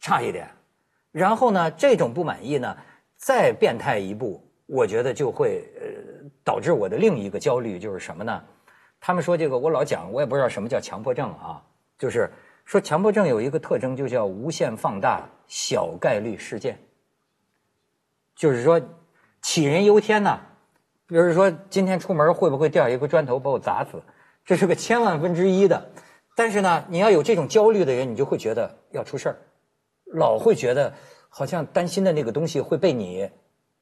[0.00, 0.48] 差一点。
[1.12, 2.76] 然后呢，这种不满意呢，
[3.16, 8.42] 再变态一步，我觉得就会呃导致我的另一个焦虑就是什么呢？
[9.00, 11.62] 他们说这个，我老讲，我也不知道什么叫强迫症啊，
[11.96, 12.30] 就是
[12.64, 16.78] 说强迫症有一个特征，就叫无限放大小概率事件。
[18.36, 18.80] 就是说，
[19.42, 20.40] 杞人忧天呐。
[21.08, 24.02] 比如说，今天出门会不会掉一个砖头把我砸死？
[24.44, 25.90] 这是个千万分之一的。
[26.36, 29.36] 但是呢，你要有这种焦虑的人，你就会觉得要出事儿，
[30.12, 30.92] 老会觉得
[31.28, 33.28] 好像担心的那个东西会被你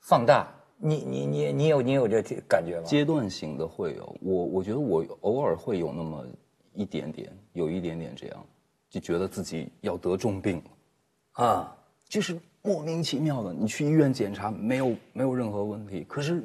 [0.00, 0.54] 放大。
[0.76, 2.84] 你你你你有你有这感觉吗？
[2.84, 6.26] 阶段性的会有，我我觉得我偶尔会有那么
[6.74, 8.46] 一点点，有一点点这样，
[8.90, 11.76] 就觉得自己要得重病了，啊，
[12.08, 16.42] 就是莫名其妙的，你去医院检查没有没有任何问题，可是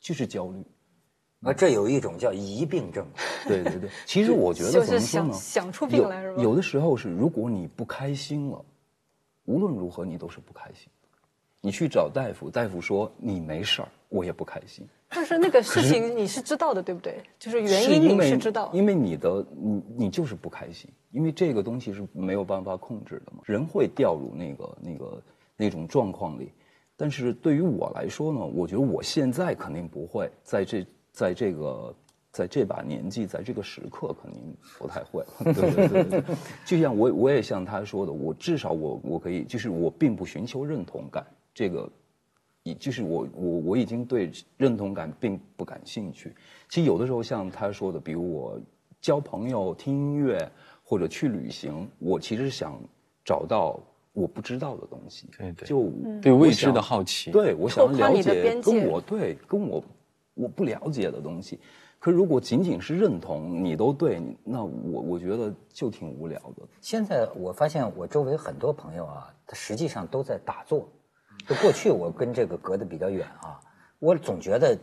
[0.00, 0.60] 就是焦虑。
[1.42, 3.06] 啊，这有一种叫疑病症。
[3.46, 5.32] 对对对， 其实我觉得就是怎么说呢？
[5.32, 8.64] 想想出病来是吧有有的时候是，如果你不开心了，
[9.44, 10.88] 无论如何你都是不开心。
[11.60, 14.84] 你去找大夫，大夫说你没事儿，我也不开心。
[15.08, 17.22] 但是那个事情你是知道的，对不对？
[17.38, 18.68] 就是原因你是知道。
[18.72, 25.22] 因为你的你你就是不开心，因为这个东西是没有办法控制的嘛，人会掉入那个那个
[25.56, 26.52] 那种状况里。
[26.96, 31.94] 但是对于我来说呢，我觉得我现在肯定不会在这在这个
[32.32, 35.24] 在这把年纪，在这个时刻肯定不太会。
[35.52, 41.86] 对对对对，就像我我也像他说的，我至少我我可以，就是我并不寻求认同感，这个
[42.62, 46.34] 已就是我我我已经对认同感并不感兴趣。
[46.70, 48.58] 其实有的时候像他说的，比如我
[49.02, 50.50] 交朋友、听音乐
[50.82, 52.80] 或者去旅行，我其实想
[53.22, 53.78] 找到
[54.16, 59.84] 我不知道的东西，对对就对未知的好奇对我想了解跟我对跟我
[60.32, 61.60] 我不了解的东西。
[61.98, 66.62] 可如果仅仅是认同你都对，那我我觉得就挺无聊的。
[66.80, 70.88] 现在我发现我周围很多朋友啊，他实际上都在打坐。
[71.46, 73.60] 就过去我跟这个隔得比较远啊，
[73.98, 74.78] 我总觉得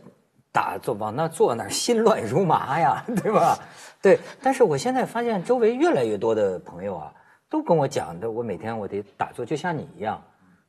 [0.52, 3.58] 打坐往那坐那儿心乱如麻呀， 对吧？
[4.00, 7.14] 对，但是我现在发现周围越来越多的朋友啊，
[7.54, 10.20] 都跟我讲的，我每天我得打坐，就像你一样。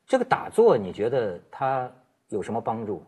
[0.05, 1.91] 这个打坐，你觉得它
[2.29, 3.03] 有什么帮助？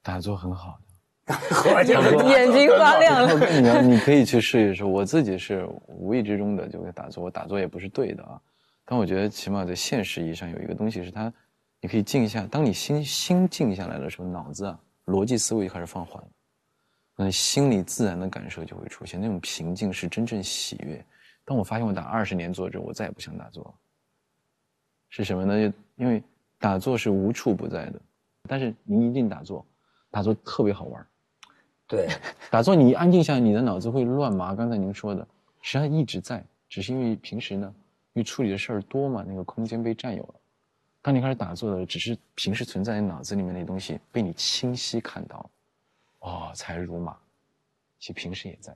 [0.00, 0.78] 打坐很好
[1.26, 1.34] 的。
[1.74, 3.60] 我就是眼睛发亮了。
[3.60, 4.84] 你要你可以去试一试。
[4.84, 8.40] 我自己是无意之中的就会打坐，我打坐也不是对的啊。
[8.84, 11.32] 但我觉得起码在现实意义上有一个东西是它，
[11.80, 12.46] 你可以静下。
[12.48, 16.28] 当你心心静下来的时候，脑子啊逻辑思维就开始放缓了，
[17.16, 21.04] 那心里自然的感受就会出现，那种平静是真正喜悦。
[21.44, 23.74] 当我发现我打二十年坐之后，我再也不想打坐了。
[25.10, 25.72] 是什么呢？
[25.96, 26.22] 因为
[26.58, 28.00] 打坐是无处不在的，
[28.48, 29.64] 但是您一定打坐，
[30.10, 31.06] 打坐特别好玩儿。
[31.86, 32.08] 对，
[32.50, 34.54] 打坐你一安静下来，你的脑子会乱麻。
[34.54, 35.26] 刚才您说的，
[35.60, 37.72] 实际上一直在，只是因为平时呢，
[38.14, 40.34] 因为处理的事儿多嘛，那个空间被占有了。
[41.02, 45.50] 当你开始打坐的，只是平时存在你脑子里面那东西被你清晰看到了，
[46.20, 47.14] 哦，才如麻。
[48.00, 48.74] 其实平时也在。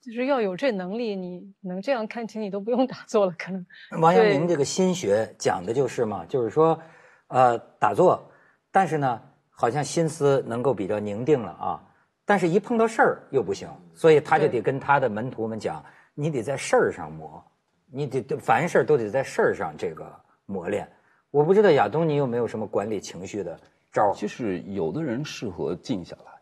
[0.00, 3.64] 就是要有这能力，你能这样看清，你都不用打坐了，可能。
[4.00, 6.80] 王阳明这个心学讲的就是嘛，就是说，
[7.28, 8.30] 呃，打坐，
[8.70, 11.82] 但是呢，好像心思能够比较宁定了啊，
[12.24, 17.42] 但是一碰到事儿又不行，所以他就得跟他的门徒们讲，你得在事儿上磨，
[17.90, 20.10] 你得得凡事都得在事儿上这个
[20.46, 20.88] 磨练。
[21.30, 23.58] 我不知道亚东你有没有什么管理情绪的
[23.92, 24.14] 招儿？
[24.14, 26.32] 就是有的人适合静下来，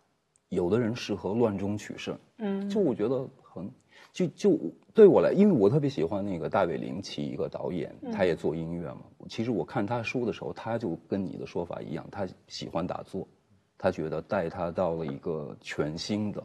[0.48, 2.18] 有的人适合乱中取胜。
[2.38, 3.70] 嗯，就我觉得很，
[4.12, 4.58] 就就
[4.94, 9.02] 对我来，因为我特别喜欢那个大卫林奇一个导演，他也做音乐嘛。
[9.28, 13.26] 其实我看他书的时候，他就跟你的说法一样，他喜欢打坐，
[13.76, 16.42] 他觉得带他到了一个全新的，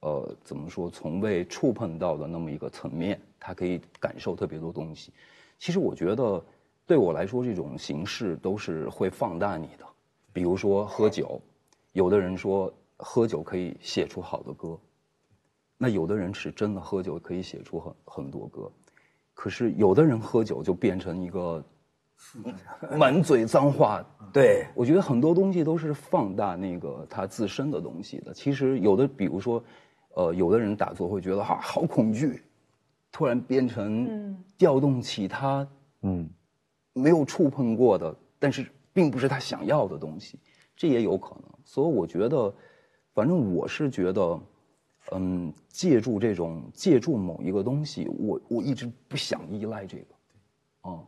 [0.00, 5.12] 呃，怎么说，从未触碰到的那么一个层面，他可以感受特别多东西。
[5.58, 6.44] 其实我觉得，
[6.84, 9.86] 对我来说，这种形式都是会放大你的。
[10.32, 11.40] 比如说喝酒，
[11.92, 14.78] 有的人说喝酒可以写出好的歌，
[15.76, 18.70] 那有的人是真的喝酒可以写出很很多歌，
[19.34, 21.64] 可是有的人喝酒就变成一个
[22.96, 24.04] 满嘴脏话。
[24.32, 28.32] 对，我觉得很多东西都是放大那个他自身的东西的。
[28.32, 29.62] 其实有的，比如说，
[30.14, 32.42] 呃，有的人打坐会觉得啊好恐惧，
[33.12, 35.66] 突然变成调动起他
[36.02, 36.28] 嗯，
[36.92, 40.38] 没有触碰过的，但是并不是他想要的东西，
[40.76, 41.44] 这也有可能。
[41.64, 42.54] 所以我觉得，
[43.14, 44.40] 反正我是觉得，
[45.12, 50.98] 嗯，借助这种借助某一个东西，我我一直不想依赖这个，啊、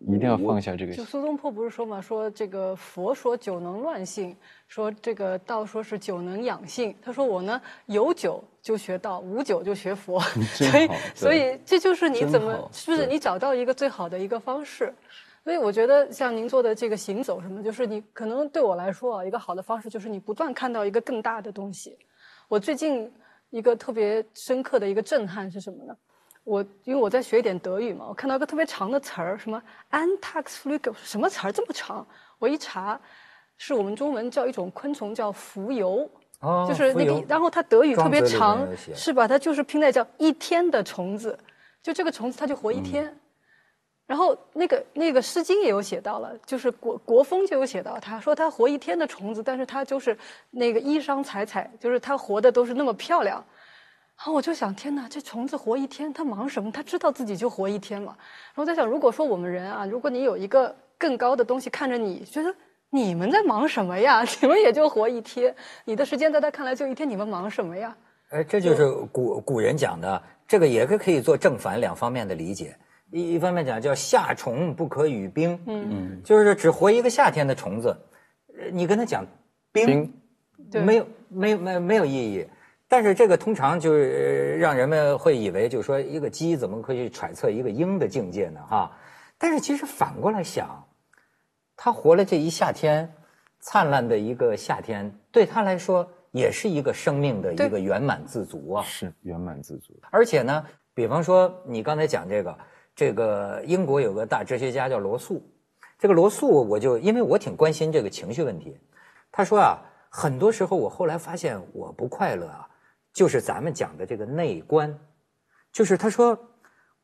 [0.00, 4.36] 一定要放下这个就苏东坡不是说嘛，说这个佛说酒能乱性，
[4.68, 6.94] 说这个道说是酒能养性。
[7.02, 10.20] 他说我呢有酒就学道，无酒就学佛。
[10.54, 14.92] 所以所以这就是你怎么好是不是你找到一个最好的一个方式？
[15.44, 21.98] 所以我觉得像您做的这个行走什么，就是你可能对我来说啊，一个好的方式就是你不断看到一个更大的东西。
[22.48, 23.12] 我最近
[23.50, 25.94] 一个特别深刻的一个震撼是什么呢？
[26.44, 32.06] 我因为我在学一点德语嘛，我看到一个特别长的词儿，什么 “antaxflügel”，什么词儿这么长？
[32.38, 32.98] 我一查，
[33.58, 36.08] 是我们中文叫一种昆虫叫蜉蝣，
[36.40, 39.28] 哦就是那，个然后它德语特别长，是吧？
[39.28, 41.38] 它就是拼在叫一天的虫子，
[41.82, 43.18] 就这个虫子它就活嗯一天。
[44.06, 50.16] 然后那个那个《诗经》也有写到了，就是国国风就有写到，他说他活一天的虫子，但是他就是
[50.50, 53.42] 那个衣裳彩彩，就是他活的都是那么漂亮。
[54.16, 56.70] 然后我就想，天哪，这虫子活一天，它忙什么？
[56.70, 58.14] 它知道自己就活一天嘛。
[58.54, 62.54] 然后在想，如果说我们人啊，如果你有一个更高的东西看着你，觉得
[62.90, 64.22] 你们在忙什么呀？
[64.40, 65.52] 你们也就活一天，
[65.84, 67.96] 你的时间在他看来就一天，你们忙什么呀？
[68.30, 72.76] 哎，这就是古古人讲的，这个也是可以做正反两方面的理解。
[73.14, 77.96] 一一方面讲叫夏虫不可语冰，嗯，就是只活一个夏天的虫子，
[78.58, 79.24] 呃你跟他讲
[79.70, 80.12] 冰，
[80.68, 82.44] 冰没有没有没有没有意义。
[82.88, 88.60] 但是这个通常就是呃让人们会以为，就是说一个鸡怎么可以揣测一个鹰的境界呢？
[88.68, 88.90] 哈，
[89.38, 90.84] 但是其实反过来想，
[91.76, 93.08] 它活了这一夏天，
[93.60, 98.82] 灿烂的一个夏天，对他来说也是一个生命的一个圆满自足啊。
[98.82, 99.96] 是圆满自足。
[100.10, 102.56] 而且呢，比方说你刚才讲这个，
[102.94, 105.42] 这个英国有个大哲学家叫罗素，
[105.98, 108.78] 这个罗素我就因为我挺关心这个情绪问题，
[109.32, 109.78] 他说啊，
[110.08, 112.68] 很多时候我后来发现我不快乐啊，
[113.12, 114.96] 就是咱们讲的这个内观，
[115.72, 116.38] 就是他说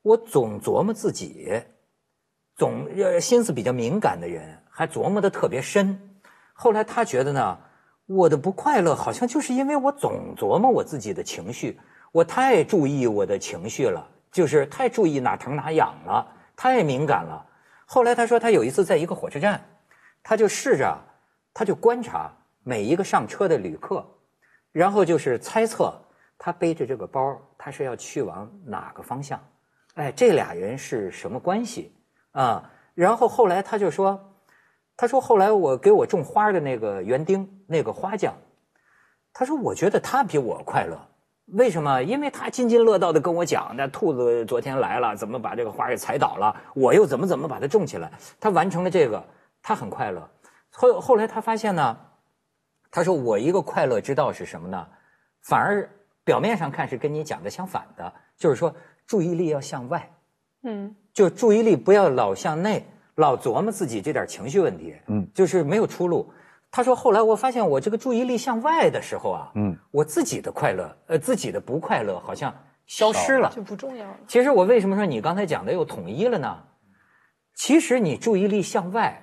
[0.03, 1.61] 我总琢磨自己，
[2.57, 6.20] 总呃心思比较敏感的人还琢磨的特别深，
[6.53, 7.59] 后来他觉得呢，
[8.07, 11.81] 我的不快乐好像就是因为我总琢磨我自己的情绪，
[12.12, 17.47] 我太注意我的情绪了，就是太注意哪疼哪痒了，太敏感了。
[17.87, 19.61] 后来他说，他有一次在一个火车站，
[20.23, 20.97] 他就试着，
[21.53, 22.31] 他就观察
[22.62, 24.07] 每一个上车的旅客，
[24.71, 25.93] 然后就是猜测
[26.38, 29.40] 他背着这个包，他是要去往哪个方向，
[29.95, 31.93] 哎，这俩人是什么关系
[32.31, 32.71] 啊？
[32.95, 34.33] 然后后来他就说，
[34.97, 38.35] 他说后来我给我种花的那个园丁，那个花匠，
[39.33, 41.10] 他说我觉得他比我快乐。
[41.52, 42.02] 为什么？
[42.02, 48.10] 因为他津津乐道的跟我讲，那兔子昨天来了，怎么把这个花给踩倒了，我又怎么怎么把它种起来。
[48.38, 49.22] 他完成了这个，
[49.62, 50.28] 他很快乐。
[50.70, 51.96] 后后来他发现呢，
[52.90, 54.86] 他说我一个快乐之道是什么呢？
[55.42, 55.88] 反而
[56.22, 58.74] 表面上看是跟你讲的相反的，就是说
[59.06, 60.08] 注意力要向外，
[60.62, 62.86] 嗯，就注意力不要老向内，
[63.16, 66.32] 老琢磨自己这点情绪问题，嗯，就是没有出路。
[66.70, 72.54] 他说后来我发现我这个注意力向外的时候啊，嗯，我自己的快乐，呃，自己的不快乐好像
[72.87, 73.50] 消失了。
[73.54, 74.16] 就不重要了。
[74.28, 76.62] 其实我为什么说你刚才讲的又统一了呢？
[77.56, 79.20] 其实你注意力向外，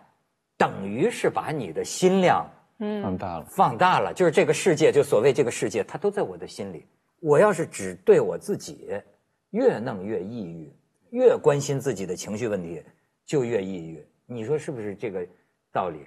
[0.57, 2.45] 等于是把你的心量
[2.79, 3.45] 嗯放大了。
[3.49, 6.86] 放大了，就是这个世界，就所谓这个世界，它都在我的心里。
[7.19, 8.89] 我要是只对我自己，
[9.51, 10.71] 越弄越抑郁，
[11.12, 12.83] 越关心自己的情绪问题，
[13.25, 14.05] 就越抑郁。
[14.25, 15.25] 你说是不是这个
[15.71, 16.05] 道理？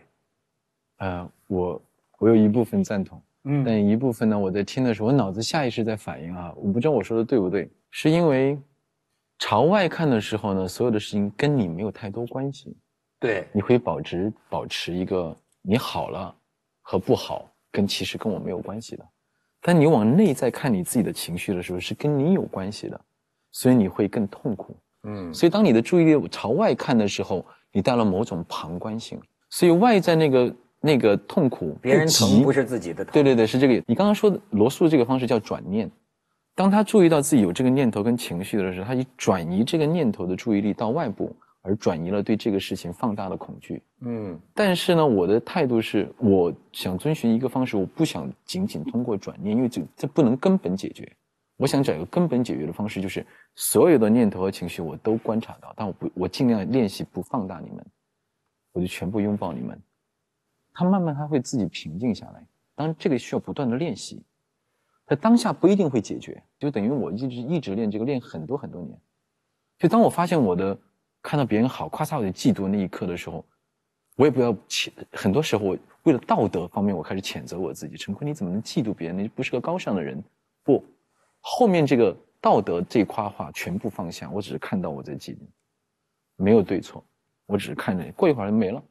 [1.01, 1.83] 呃，我
[2.19, 8.59] 我有一部分赞同，嗯但一部分呢，我在听的时候，我脑子下意识在反应啊，我不知道我说的对不对，是因为
[9.39, 12.77] 朝外看的时候呢，所有的事情跟你没有太多关系，
[13.19, 16.35] 对，你会保持保持一个你好了
[16.83, 19.05] 和不好，跟其实跟我没有关系的。
[19.63, 23.01] 但你往内在看你自己的情绪的时候，是跟你有关系的，
[23.53, 24.77] 所以你会更痛苦。
[25.05, 27.43] 嗯所以当你的注意力朝外看的时候，
[27.73, 33.13] 你带了某种旁观性，所以外在那个那个痛苦别人疼不是自己的疼。
[33.13, 33.75] 对对对，是这个。
[33.87, 35.91] 你刚刚说的罗素这个方式叫转念，
[36.55, 43.83] 当他注意到自己有这个念头跟情绪的时候，他以转移这个念头的注意力到外部，而转移了对这个事情放大的恐惧。
[44.01, 51.07] 嗯但是呢，我的态度是，我想遵循一个方式，我不想仅仅通过转念，因为这这不能根本解决。
[51.59, 57.85] 我想找一个根本解决的方式，就是所有的念头和情绪我都观察到，但我不，我尽量练习不放大你们，
[58.73, 59.79] 我就全部拥抱你们。
[60.81, 62.43] 他慢慢他会自己平静下来，
[62.75, 64.23] 当然这个需要不断的练习，
[65.05, 68.99] 他当下不一定会解决，就等于我一直一直练这个，练很多很多年。
[69.79, 70.79] 就当我发现我的
[71.21, 73.45] 看到别人好，夸嚓我就嫉妒那一刻的时候，
[74.17, 77.95] 我也不要谴，很多时候我为了道德方面，我开始谴责我自己。
[77.99, 79.19] 陈坤，你怎么能嫉妒别人？
[79.19, 80.23] 你不是个高尚的人。
[80.63, 80.83] 不，
[81.41, 85.41] 后面这个道德这夸话全部放下，我只是看到我在嫉妒，
[86.37, 87.05] 没有对错，
[87.45, 88.83] 我只是看着，过一会儿就没了。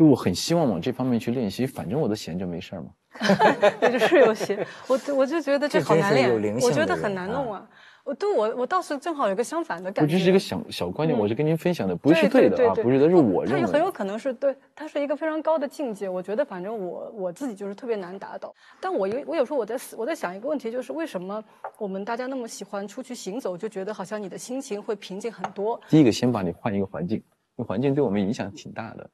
[0.00, 2.88] 就我很希望往这方面去练习，反正我都闲着没事儿嘛。
[3.78, 7.68] 对，就是有些，我我就觉得这好难练有灵，性我觉得很难弄啊。
[8.02, 10.10] 我对我我倒是正好有个相反的感觉。
[10.14, 16.08] 我这是一个小小观点，嗯我是跟您分享的，不是对的啊，对不是的，是我认为它也很有可能是对，它是一个非常高的境界。
[16.08, 18.54] 我觉得反正我我自己就是特别难达到。
[18.80, 21.44] 但我有我有时候我在思我在想一个问题，就是为什么
[21.76, 25.78] 我们大家那么喜欢出去行走，就觉得好像你的心情会平静很多。
[25.90, 27.22] 第一个先把你换一个环境，
[27.54, 29.10] 那环境对我们影响挺大的，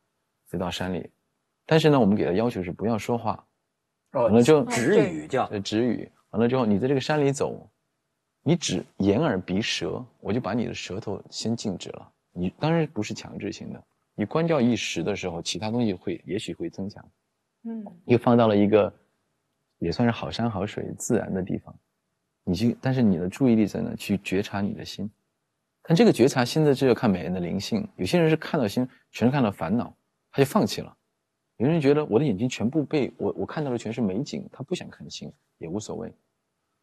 [0.56, 1.10] 就到山里。
[1.66, 3.44] 但是呢，我们给的要求是不要说话，
[4.12, 6.10] 完了就止语叫呃止语。
[6.30, 7.70] 完了之后，你在这个山里走，
[8.42, 12.12] 你只眼耳鼻舌，我就把你的舌头先静止了。
[12.32, 13.82] 你当然不是强制性的，
[14.14, 17.04] 你关掉一时的时候，其他东西会也许会增强。
[17.64, 18.92] 嗯，又放到了一个
[19.78, 21.74] 也算是好山好水自然的地方，
[22.44, 23.94] 你去，但是你的注意力在哪？
[23.96, 25.10] 去觉察你的心。
[25.82, 27.88] 但这个觉察心的，这要看每人的灵性。
[27.96, 29.96] 有些人是看到心，全是看到烦恼，
[30.36, 30.94] 他就放弃了；
[31.56, 36.14] 有人觉得我的眼睛全部被我我看到的全是美景，他不想看星，也无所谓。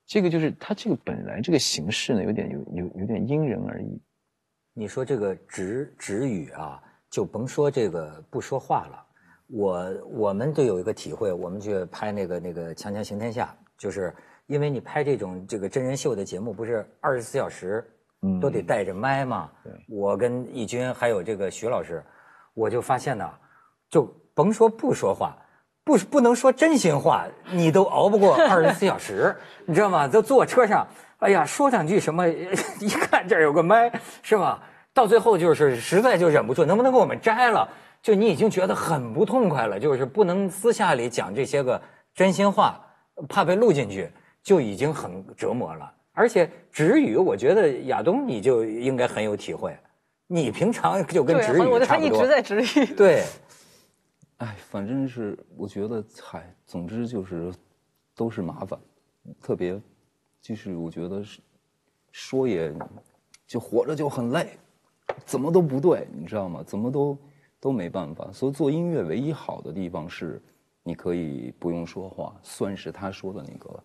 [0.08, 4.02] 这个就是他这个本来这个形式呢，有点有有有点因人而异。
[4.74, 6.82] 你说这个止止语啊，
[7.12, 9.06] 就甭说这个不说话了。
[9.50, 14.12] 我我们就有一个体会，我们去拍那个那个《锵锵行天下》，就是
[14.48, 17.88] 因为你拍这种这个真人秀的节目，不是二十四小时
[18.24, 19.52] 嗯都得带着麦嘛。
[19.64, 22.04] 对我跟义军还有这个徐老师，
[22.56, 23.32] 我就发现呢，
[23.94, 25.38] 就甭说不说话，
[25.84, 29.36] 不不能说真心话，你都熬不过二十四小时，
[29.68, 30.08] 你知道吗？
[30.08, 30.88] 都坐车上，
[31.20, 32.28] 哎呀，说两句什么，
[32.82, 33.92] 一看这儿有个麦，
[34.24, 34.64] 是吧？
[34.96, 37.70] 到最后就是实在就忍不住，能不能给我们摘了？
[38.02, 41.80] 就你已经觉得很不痛快了，就是不能私下里讲这些个
[42.16, 42.82] 真心话，
[43.30, 44.10] 怕被录进去，
[44.42, 45.94] 就已经很折磨了。
[46.14, 49.78] 而且止语，我觉得亚东你就应该很有体会，
[50.28, 52.28] 你平常就跟对，止语差不多他一直。
[52.28, 52.86] 在止语。
[52.86, 53.24] 对，
[54.44, 57.54] 哎，反正是我觉得，嗨，总之就是
[58.14, 58.78] 都是麻烦，
[59.42, 59.82] 特别
[60.42, 61.40] 就是我觉得是
[62.12, 62.76] 说也
[63.48, 64.50] 就活着就很累，
[65.24, 66.62] 怎么都不对，你知道吗？
[66.62, 67.18] 怎么都
[67.58, 68.30] 都没办法。
[68.34, 70.42] 所以做音乐唯一好的地方是，
[70.84, 73.82] 你可以不用说话，算是他说的那个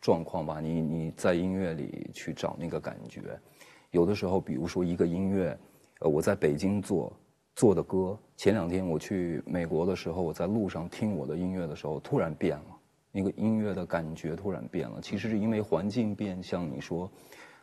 [0.00, 0.62] 状况吧。
[0.62, 3.38] 你你在音乐里去找那个感觉，
[3.90, 5.58] 有的时候，比如说一个音乐，
[5.98, 7.12] 呃，我在北京做
[7.60, 12.78] 做的歌，前两天我去美国的时候，我在路上听我的音乐的时候，突然变了，
[13.12, 14.98] 那个音乐的感觉突然变了。
[15.02, 17.12] 其实是因为环境变，像你说，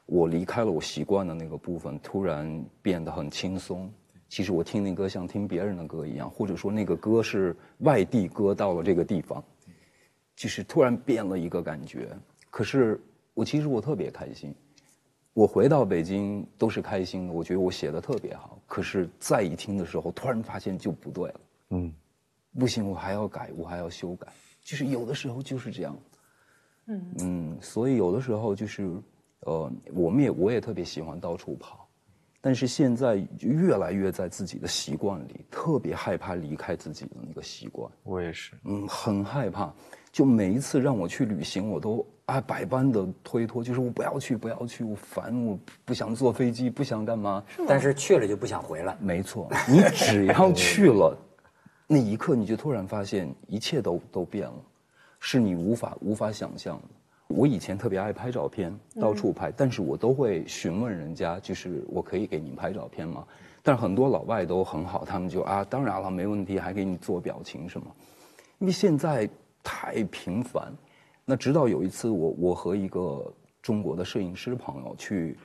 [0.06, 3.91] 我离开了我习惯的那个部分，突然变得很轻松。
[4.30, 9.43] 其实我听那歌像听别人的歌一样，或者说那个歌是外地歌到了这个地方，
[10.36, 12.16] 就是突然变了一个感觉。
[12.52, 13.02] 可是
[13.34, 14.54] 我其实我特别开心，
[15.38, 18.60] 我回到北京都是开心的，我觉得我写的特别好。
[18.66, 21.94] 可是再一听的时候，突然发现就不对了，嗯，
[22.58, 24.26] 不行，我还要改，我还要修改，
[24.64, 25.96] 就是有的时候就是这样。
[26.88, 28.92] 嗯嗯，所以有的时候就是，
[29.42, 31.88] 呃，我们也我也特别喜欢到处跑，
[32.42, 37.88] 但是现在越来越在自己的习惯里，特别害怕离开自己的那个习惯。
[38.02, 38.54] 我也是。
[38.64, 39.72] 嗯，很害怕。
[40.12, 47.42] 就每一次让我去旅行，我都啊百般的推脱，就是我不要去，不要去，我烦，我不想坐飞机，不想干嘛。
[47.66, 48.96] 但是去了就不想回来。
[49.00, 51.18] 没错， 你只要去了，
[51.88, 54.56] 那一刻你就突然发现一切都都变了，
[55.20, 56.84] 是你无法无法想象的。
[57.30, 63.26] 我以前特别爱拍照片，到处拍，但是我都会询问人家，就是我可以给您拍照片吗？
[63.64, 67.88] 但是很多老外都很好，他们就啊，当然了，没问题，还给你做表情什么。
[68.60, 69.30] 因为现在
[69.62, 70.74] 太频繁，
[71.30, 75.38] 那直到有一次我我和一个中国的摄影师朋友去，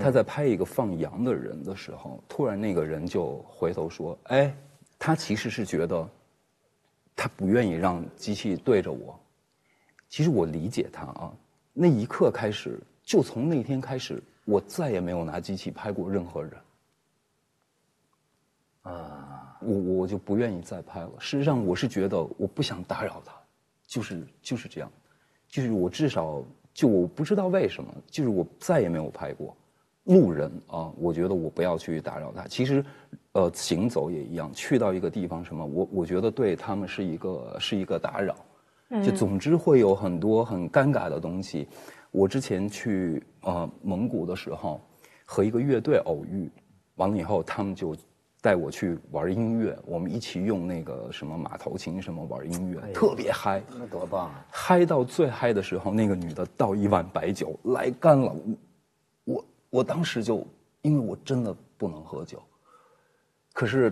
[0.00, 4.52] 他在拍一个放羊的人的时候，突然那个人就回头说：“哎，
[4.98, 6.08] 他其实是觉得，
[7.14, 9.16] 他不愿意让机器对着我。
[10.08, 11.32] 其实我理解他啊，
[11.72, 16.52] 那一刻开始，就从那天开始，我再也没有拿机器拍过任何人。
[18.82, 21.12] 啊，我我就不愿意再拍了。
[21.20, 23.32] 事实上，我是觉得我不想打扰他，
[23.86, 24.90] 就是就是这样，
[25.54, 26.42] 就是我至少
[26.72, 29.56] 就我不知道为什么，就是我再也没有拍过
[30.02, 30.92] 路人啊。
[30.98, 32.44] 我觉得我不要去打扰他。
[32.48, 32.84] 其实，
[33.34, 38.34] 呃，行走也一样，去到一个地方什么，我我觉得对他们是一个是一个打扰。
[39.00, 41.68] 就总之会有很多很尴尬的东西。
[42.10, 44.80] 我之前去呃蒙古的时候，
[45.24, 46.50] 和一个乐队偶遇，
[46.96, 47.94] 完了以后他们就
[48.44, 53.62] 带我去玩音乐，我们一起用那个什么马头琴什么玩音乐，特别嗨。
[53.78, 54.44] 那多棒啊！
[54.50, 58.54] 嗨到最嗨的时候，那个女的倒一碗白酒来干了，我
[59.24, 60.46] 我我当时就
[60.82, 62.38] 因为我真的不能喝酒，
[63.54, 63.90] 可是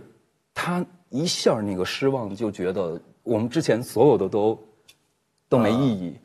[0.53, 4.63] 她一下那个失望，就觉得我们之前所有的都
[5.49, 6.19] 都没意义。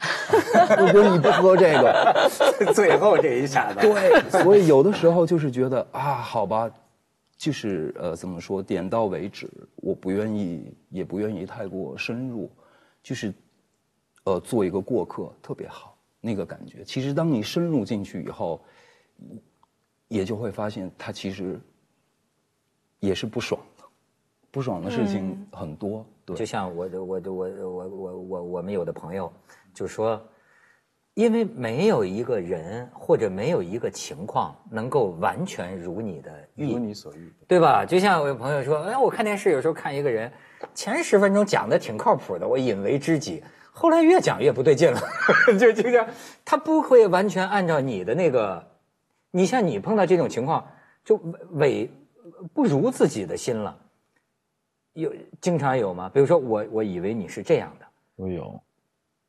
[0.78, 2.30] 如果你不喝这个，
[2.76, 6.70] 最后这一下子，对，所以有的时候就是觉得啊，好吧，
[7.38, 12.50] 就是呃，怎么说，点到为止，我不愿意，也不愿意太过深入，
[13.04, 13.34] 就是
[14.24, 16.84] 呃，做一个过客，特别好那个感觉。
[16.84, 18.60] 其实当你深入进去以后，
[20.08, 21.60] 也就会发现他其实
[23.00, 23.84] 也是不爽的，
[24.50, 26.04] 不爽的事情很多。
[26.26, 29.32] 对，就像我我我我我我我我们有的朋友
[29.74, 30.20] 就说，
[31.18, 37.34] 因为没有一个人或者没有一个情况能够完全如你的意，如你所欲。
[37.48, 37.84] 对吧？
[37.84, 40.32] 就像我有朋友说，哎，我看电视有时候看一个人，
[40.76, 45.02] 前十分钟讲的挺靠谱的，我引为知己，后来越讲越不对劲了，
[45.58, 46.08] 就就这样，
[46.46, 48.64] 他不会完全按照你的那个，
[49.32, 50.64] 你像你碰到这种情况，
[51.04, 51.20] 就
[51.54, 51.90] 违
[52.54, 53.76] 不如自己的心了。
[54.94, 55.12] 有
[55.42, 56.12] 经常有吗？
[56.14, 57.86] 比如说我我以为你是这样的，
[58.18, 58.62] 我有，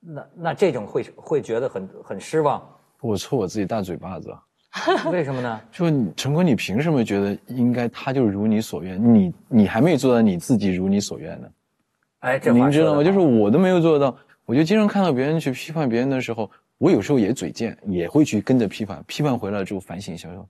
[0.00, 2.62] 那那这种会会觉得很很失望，
[3.00, 4.34] 我抽我自己大嘴巴子。
[5.10, 5.60] 为什么呢？
[5.72, 9.02] 就陈坤，你凭什么觉得应该他就如你所愿？
[9.14, 11.48] 你你还没做到你自己如你所愿呢？
[12.20, 13.02] 哎，您知道吗？
[13.02, 20.48] 就是我都没有做到，我就经常看到别人去批判别人的时候，我有时候也嘴贱，也会去跟着批判，批判回来之后反省一下，说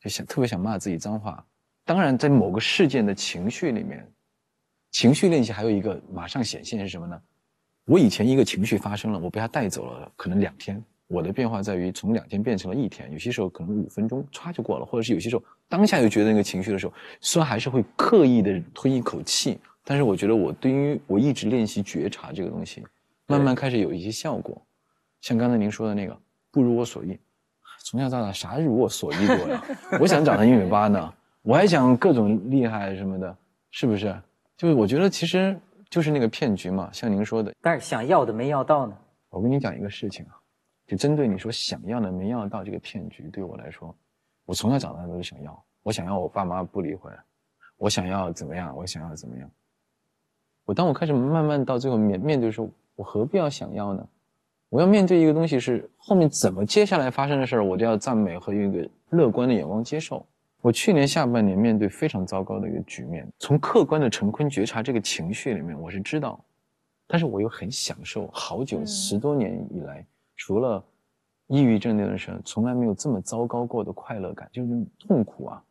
[0.00, 1.44] 就想特别想骂自己脏话。
[1.84, 4.06] 当然，在某个事件的情绪里面，
[4.92, 7.18] 情绪练习还有一个马上显现是什么呢？
[7.86, 10.82] 我以前一个情绪发生了，我被它带走了，可能两天。
[11.06, 22.82] 我的变化在于从两天变成了一天，有些时候可能五分钟歘就过了，或者是有些时候当下就觉得那个情绪的时候，虽然还是会刻意的吞一口气，但是我觉得我对于我一直练习觉察这个东西，
[23.28, 24.60] 慢慢开始有一些效果。
[25.20, 26.18] 像刚才您说的那个
[26.50, 27.16] 不如我所意，
[27.84, 29.64] 从小到大啥如我所意过呀？
[30.00, 33.36] 我想长到一米八呢，我还想各种厉害什么的，
[33.70, 34.12] 是不是？
[34.56, 35.56] 就是我觉得其实
[35.88, 38.96] 就是那个骗局嘛，像您说的，但是想要的没要到呢。
[39.28, 40.38] 我跟你讲一个事情啊，
[40.86, 43.94] 就针对你说想要的没要到这个骗局，对我来说，
[44.44, 47.12] 我从小长大都是想要，我想要我爸妈不离婚，
[47.76, 49.50] 我想要怎么样，我想要怎么样。
[50.64, 54.06] 我当我开始慢慢到最后面面对的时候，我何必要想要呢？
[54.68, 60.26] 我要面对一个东西是后面怎么接下来发生的事儿，我都要赞美和用一个乐观的眼光接受。
[60.66, 66.44] 我去年下半年面对非常糟糕的一个局面，从客观的陈坤觉察这个情绪里面，我是知道，
[67.06, 70.04] 但是我又很享受，好久十多年以来，
[70.34, 70.84] 除了
[71.46, 75.62] 抑郁症那段时间，从来没有这么糟糕过的快乐感，就是那种痛苦啊，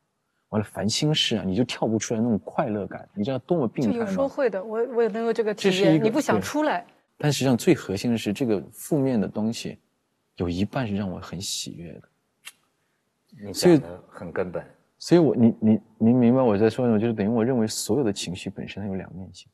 [0.48, 4.30] 完了烦心事啊，你就跳不出来那种快乐感，你知道多么病态吗有时候？
[4.30, 6.88] 会的，我我也能有这个体验，你不想出来，
[7.18, 9.78] 但实际上最核心的是，这个负面的东西，
[10.38, 12.02] 有一半是让我很喜悦的。
[13.44, 14.66] 你所以讲的很根本。
[15.06, 17.00] 所以我，你你您明白我在说什么？
[17.00, 19.48] 就是等于我认为所有的情绪本身它有两面性。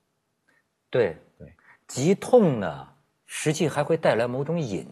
[0.90, 1.54] 对对，
[1.90, 2.88] 极痛呢，
[3.26, 4.88] 实际还会带来某种瘾，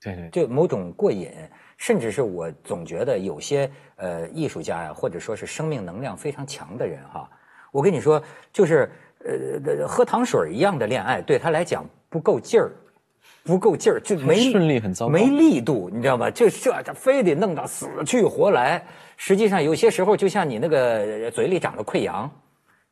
[0.00, 1.32] 对对就某种过瘾，
[1.76, 7.28] 甚至是我总觉得有些呃艺术家呀，或者说是生命能量非常强的人哈，
[7.72, 8.88] 我跟你说，就是
[9.24, 12.70] 呃喝糖水一样的恋爱，对他来讲不够劲儿。
[13.42, 16.28] 不够劲儿，就没顺利很糟糕没力度，你知道吗？
[16.28, 18.84] 就这这非得弄到死去活来。
[19.16, 22.30] 实际上有些时候，就像你那个嘴里长了溃疡，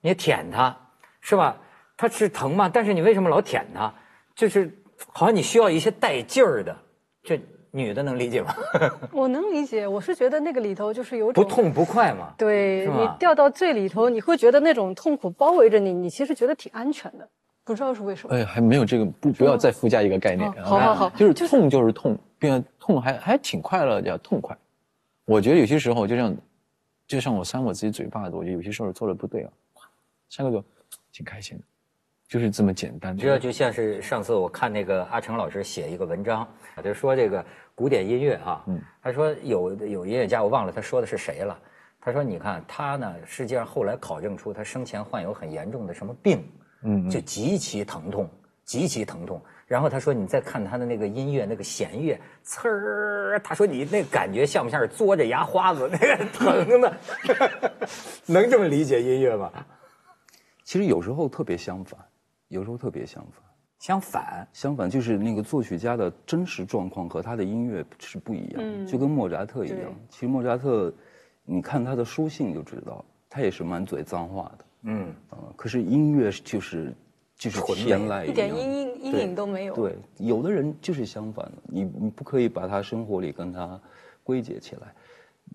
[0.00, 0.76] 你舔它，
[1.20, 1.56] 是吧？
[1.96, 2.68] 它是疼嘛？
[2.68, 3.92] 但是你为什么老舔它？
[4.34, 4.70] 就是
[5.12, 6.76] 好像你需要一些带劲儿的。
[7.22, 8.54] 这女的能理解吗？
[9.12, 9.86] 我能理解。
[9.86, 12.32] 我是觉得那个里头就是有种不痛不快嘛。
[12.36, 17.28] 对你掉到最里头，你会觉得那种痛苦包围着你，你其实觉得挺安全的，
[17.64, 18.34] 不知道是为什么。
[18.34, 20.48] 哎，还没有这个，不不要再附加一个概念。
[20.50, 24.56] 哦好好好就是就是痛就是痛，并痛还还挺快乐，叫痛快。
[25.24, 26.36] 我觉得有些时候就像，
[27.06, 29.52] 就像我扇我自己嘴巴子，我觉得有些时候做的不对啊，
[30.28, 30.64] 扇个就
[31.12, 31.64] 挺开心的，
[32.28, 33.16] 就是这么简单。
[33.16, 37.44] 这就像是上次我看那个阿成老师写一个文章，他就说这个
[37.74, 41.58] 古典音乐啊，嗯他说有有音乐家我忘了他说的是谁了，
[42.00, 46.44] 他说你看他呢，实际上后来考证出他生前患有很严重的什么病，
[46.82, 48.28] 嗯嗯就极其疼痛，
[48.64, 49.40] 极其疼痛。
[49.66, 56.96] 然后他说你再看他的那个音乐，那个弦乐，呲儿，他说你那感觉像不像是嘬着牙花子那个疼的？
[58.26, 59.50] 能这么理解音乐吗？
[60.62, 61.98] 其实有时候特别相反，
[62.48, 63.42] 有时候特别相反。
[63.80, 69.94] 相反，相反，就是那个作曲家的真实状况和他的音乐是不一样，嗯就跟莫扎特一样。
[70.08, 70.90] 其实莫扎特，
[71.44, 74.64] 你看他的书信就知道，他也是满嘴脏话的。
[74.84, 76.94] 嗯，呃，可是音乐就是
[77.36, 79.74] 就是天籁一点样阴影阴影都没有。
[79.74, 83.80] 对，有的人就是相反的，你你不可以把他生活里跟他
[84.22, 84.94] 归结起来，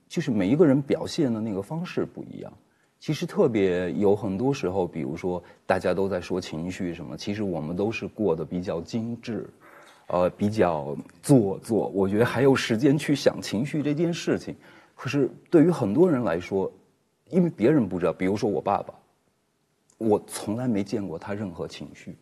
[0.08, 2.52] 就是每一个人表现的那个方式不一样。
[3.00, 9.50] 其实特别有很多时候，比如说大家都在说情绪什么，其实我们都是过得比较精致，
[10.08, 11.88] 呃，比较做作。
[11.96, 14.54] 我觉得还有时间去想情绪这件事情。
[14.96, 16.70] 可是对于很多人来说，
[17.30, 18.94] 因为别人不知道，比如说我爸爸，
[20.00, 22.18] 我从来没见过他任何情绪，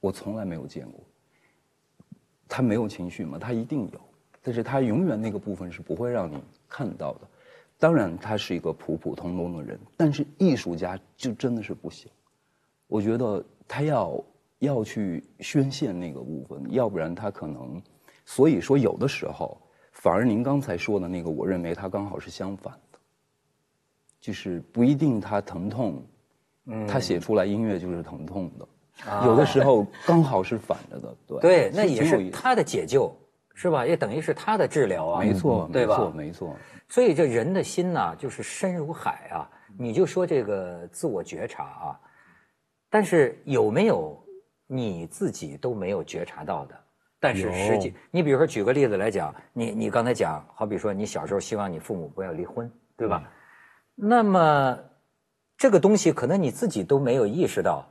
[0.00, 1.00] 我从来没有见过。
[2.46, 3.38] 他没有情绪吗？
[3.38, 4.00] 他一定有，
[4.42, 6.36] 但是他永远那个部分是不会让你
[6.68, 7.20] 看到的。
[7.78, 12.10] 当然，他是一个普普通通的人，但是艺术家就真的是不行。
[12.86, 14.24] 我觉得他要
[14.60, 17.82] 要去宣泄那个部分，要不然他可能。
[18.24, 19.60] 所以说，有的时候
[19.92, 22.98] 反而您刚才说的那个，我认为他刚好是相反的，
[24.20, 26.02] 就是不一定他疼痛，
[26.66, 28.68] 嗯，他写出来音乐就是疼痛的。
[29.24, 33.14] 有的时候刚好是反着的，对对，那也是他的解救，
[33.54, 33.86] 是吧？
[33.86, 35.96] 也等于是他的治疗啊，没错，对吧？
[35.96, 36.56] 没错，没错。
[36.88, 39.50] 所以这人的心呐，就是深如海啊。
[39.78, 42.00] 你就说这个自我觉察啊，
[42.88, 44.18] 但是有没有
[44.66, 46.74] 你自己都没有觉察到的？
[47.20, 53.22] 但是实际，你比如说举个例子来讲，你你刚才讲，好比说你小时候希望你父母不要离婚，对吧？
[53.94, 54.78] 那么
[55.56, 57.86] 这个东西可能你自己都没有意识到。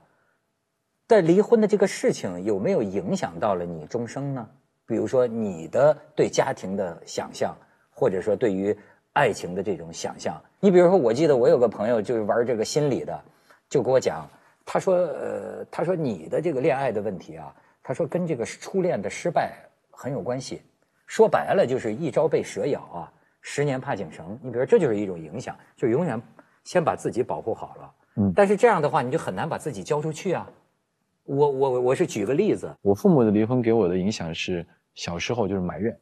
[1.08, 4.50] 但离婚的这个事情有没有影响到了你终生呢？
[4.88, 7.56] 比如说你的对家庭的想象，
[7.92, 8.76] 或者说对于
[9.14, 10.40] 爱情的这种想象。
[10.60, 13.24] 你比如说，我记得我有个朋友就是玩这个心理的，
[13.70, 14.28] 就跟我讲，
[14.66, 19.54] 他说，呃，他说你的这个恋爱的问题啊，他说跟这个初恋的失败
[19.92, 20.62] 很有关系。
[21.08, 24.40] 说白了就是一朝被蛇咬啊，十年怕井绳。
[24.42, 26.20] 你比如说这就是一种影响，就永远
[26.66, 27.94] 先把自己保护好了。
[28.18, 28.34] 嗯。
[28.36, 30.46] 但是这样的话，你就很难把自己交出去啊。
[31.24, 34.64] 我我我是举个例子，我父母的离婚给我的影响是
[34.94, 36.00] 小时候就是埋怨，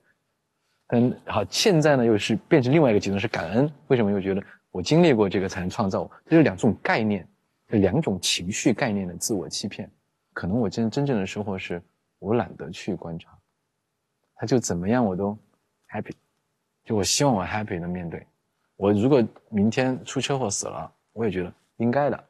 [0.88, 3.72] 嗯，好，现在呢又是变成另外一个极端是感恩。
[3.88, 6.11] 为什么又觉得我经历过这个才能创造？
[6.26, 7.26] 这是两种概念，
[7.68, 9.89] 两种情绪概念的自我欺骗。
[10.34, 11.82] 可能我真真正的生活是
[12.20, 13.30] 我懒得去观察，
[14.36, 15.38] 他就怎么样我都
[15.89, 16.11] happy，
[16.84, 18.28] 就我希望我 happy 的面对。
[18.76, 22.24] 我如果明天出车祸死了，我也觉得应该的。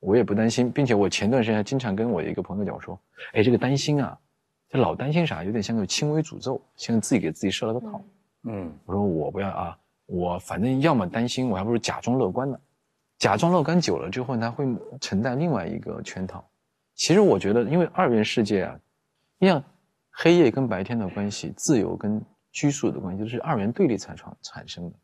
[0.00, 2.98] 我也不担心，并且我前段时间还经常跟我一个朋友讲我说
[3.32, 4.18] ：“哎，这个担心啊，
[4.68, 5.42] 这老担心啥？
[5.42, 8.04] 有点像个轻微诅咒，像自己给自己设了个套。”
[8.46, 12.58] 嗯，我说我不要啊，我反正要么担心，我还不如假装乐观呢。
[13.18, 14.66] 假装乐观久了之后，他会
[15.00, 16.46] 承担另外一个圈套。
[16.94, 18.78] 其实我觉得，因为二元世界啊，
[19.38, 19.62] 你像
[20.10, 22.20] 黑夜跟白天的关系，自由跟
[22.52, 24.96] 拘束的关系，都是二元对立才产产生的。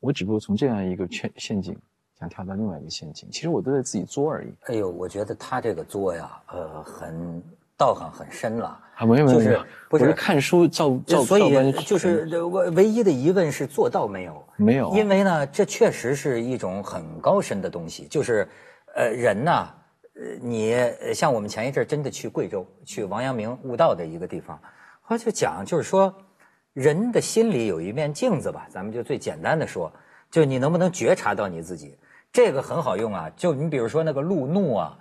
[0.00, 1.76] 我只不过从这样一个圈陷阱。
[2.18, 4.48] 想跳到另外一个陷阱，其实我都在自己作而已。
[4.68, 7.42] 哎呦，我觉得他这个作呀，呃，很
[7.76, 8.68] 道行很深了。
[8.94, 14.44] 啊，没有没有，就是不是看书照照所以就是唯唯一的疑问是做到没有？
[14.56, 14.90] 没有。
[14.96, 18.06] 因为呢，这确实是一种很高深的东西。
[18.08, 18.48] 就是，
[18.94, 19.68] 呃，人呐，
[20.14, 20.74] 呃，你
[21.12, 24.58] 像我们前一阵真的去贵州，去王阳明悟道的一个地方，
[25.06, 26.14] 他就讲，就是说，
[26.76, 29.90] 人的心里有一面镜子吧，咱们就最简单的说，
[30.30, 31.96] 就你能不能觉察到你自己？
[32.30, 34.98] 这个很好用啊，就你比如说那个路怒啊，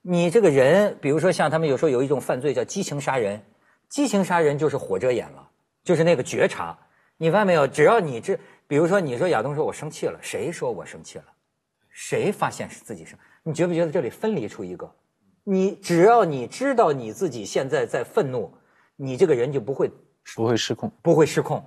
[0.00, 3.40] 你这个人，比如说像他们有时候有一种犯罪叫激情杀人，
[3.88, 5.48] 激情杀人就是火遮眼了，
[5.84, 6.76] 就是那个觉察。
[7.18, 7.68] 你发现没有？
[7.68, 11.26] 只要你这，比如说你说亚东说我生气了，谁说我生气了？
[11.88, 13.16] 谁发现是自己生？
[13.44, 14.92] 你觉不觉得这里分离出一个？
[15.44, 18.52] 你只要你知道你自己现在在愤怒，
[18.96, 19.88] 你这个人就不会
[20.34, 21.64] 不会失控，不会失控，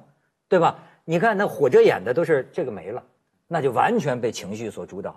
[0.47, 0.77] 对吧？
[1.03, 3.03] 你看那火遮眼的都是这个没了。
[3.47, 5.15] 那就完全被情绪所主导，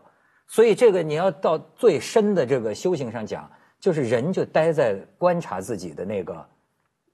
[0.49, 6.47] 所以这个你要到最深的这个修行上讲，就是人就待在观察自己的那个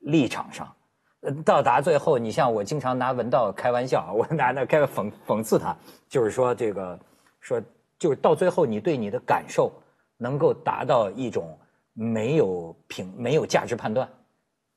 [0.01, 0.75] 立场上，
[1.21, 5.73] 呃，到达最后，你像我经常拿文道开玩笑， 我拿那开讽讽刺他，
[6.09, 6.99] 就是说这个
[7.39, 7.63] 说
[7.97, 9.73] 就是到最后，你对你的感受
[10.17, 11.57] 能够达到一种
[11.93, 14.09] 没有评没有价值判断，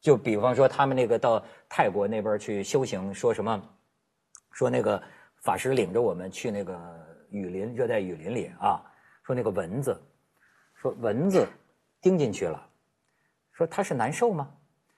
[0.08, 3.62] 就比方说他们那个到泰国那边去修行，说什么
[4.52, 5.04] 说那个。
[5.42, 6.80] 法师领着我们去那个
[7.30, 8.82] 雨林，热带雨林里啊，
[9.24, 10.02] 说那个蚊子，
[10.76, 11.46] 说蚊子
[12.02, 12.68] 叮进去了，
[13.52, 14.50] 说它是难受吗？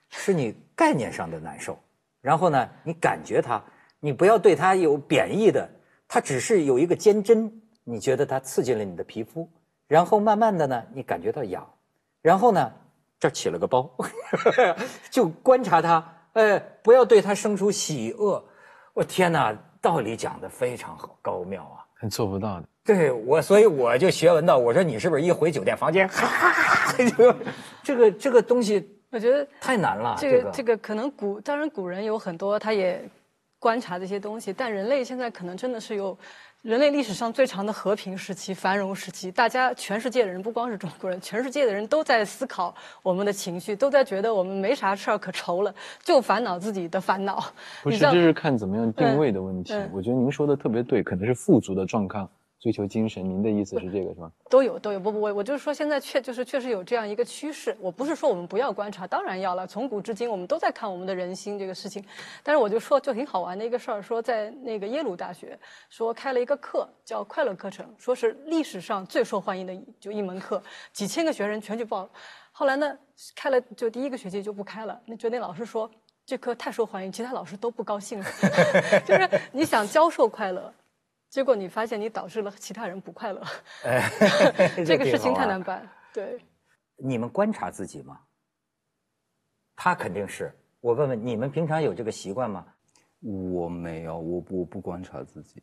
[0.08, 1.76] 是你概念上的难受。
[2.20, 3.62] 然后呢，你感觉它，
[4.00, 5.68] 你不要对它有贬义的，
[6.08, 9.48] 它只是有一个尖针，你觉得它刺进了你的皮肤，
[9.88, 11.68] 然后慢慢的呢，你感觉到痒，
[12.22, 12.72] 然后呢，
[13.20, 13.88] 这起了个包，
[15.10, 18.44] 就观察他，哎，不要对他生出喜恶。
[18.94, 19.56] 我天哪！
[19.82, 22.68] 道理讲的非常好，高妙啊，很做不到的。
[22.84, 24.58] 对我，所以我就学文道。
[24.58, 27.34] 我说你是不是一回酒店房间，哈，就
[27.82, 30.14] 这个这个东西，我觉得太难了。
[30.18, 33.02] 这个这个可能古，当然古人有很多，他也
[33.58, 36.14] 观察这些东西，但人类现在可能真的是有
[36.62, 47.42] 人类历史上最长的和平时期、繁荣时期，大家全世界的人，不光是中国人，全世界的人都在思考我们的情绪，都在觉得我们没啥事儿可愁了，就烦恼自己的烦恼。
[47.82, 49.90] 不是，这是看怎么样定位的问题嗯嗯。
[49.90, 52.28] 我觉得您说的特别对，可能是富足的状况
[52.60, 53.24] 追求精神。
[53.24, 54.30] 您的意思是这个是吧？
[54.50, 57.74] 都有都有，不不，我我就是说，现在确就是确实有这样一个趋势。
[57.80, 59.66] 我不是说我们不要观察，当然要了。
[59.66, 62.04] 从古至今，我们都在看我们的人心这个事情。
[62.42, 65.58] 但是我就说，就挺好玩的一个事儿，说在那个耶鲁大学，
[65.88, 72.08] 说开了一个课叫快乐课程，说是历史上最受欢迎的就一门课，几千个学生全去报。
[72.52, 72.98] 后来呢，
[73.34, 75.90] 开了就第一个学期就不开了，那就那老师说。
[76.26, 78.26] 这课太受欢迎，其他老师都不高兴了。
[79.04, 80.72] 就是你想教授快乐，
[81.30, 83.40] 结果你发现你导致了其他人不快乐。
[83.86, 84.10] 哎
[84.84, 85.88] 这个事情太难办。
[86.12, 86.40] 对，
[86.96, 88.20] 你们观察自己吗？
[89.76, 90.52] 他肯定是。
[90.80, 92.66] 我问问你们，平常有这个习惯吗？
[93.20, 95.62] 我没有，我不我不观察自己，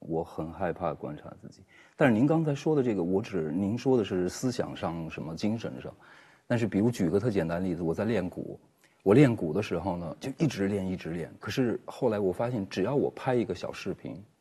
[0.00, 1.62] 我很害怕观察自己。
[1.96, 5.94] 但是您刚才说的这个，我只您说的是思想上什么精神上，
[6.46, 8.60] 但是比如举个特简单的例子，我在练鼓，
[9.04, 11.32] 我练鼓的时候呢，就一直练一直练。
[11.40, 14.37] 可是后来我发现，只要我拍一个小视频，我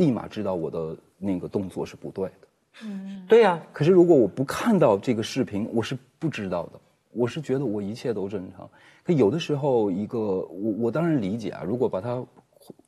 [0.00, 2.46] 立马知道我的那个动作是不对的。
[2.82, 6.80] 嗯对呀、可是如果我不看到这个视频，我是不知道的。
[7.12, 8.68] 我是觉得我一切都正常。
[9.04, 12.24] 可有的时候，一个我我当然理解啊，如果把它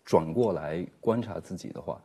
[0.04, 2.00] 转过来观察自己的话，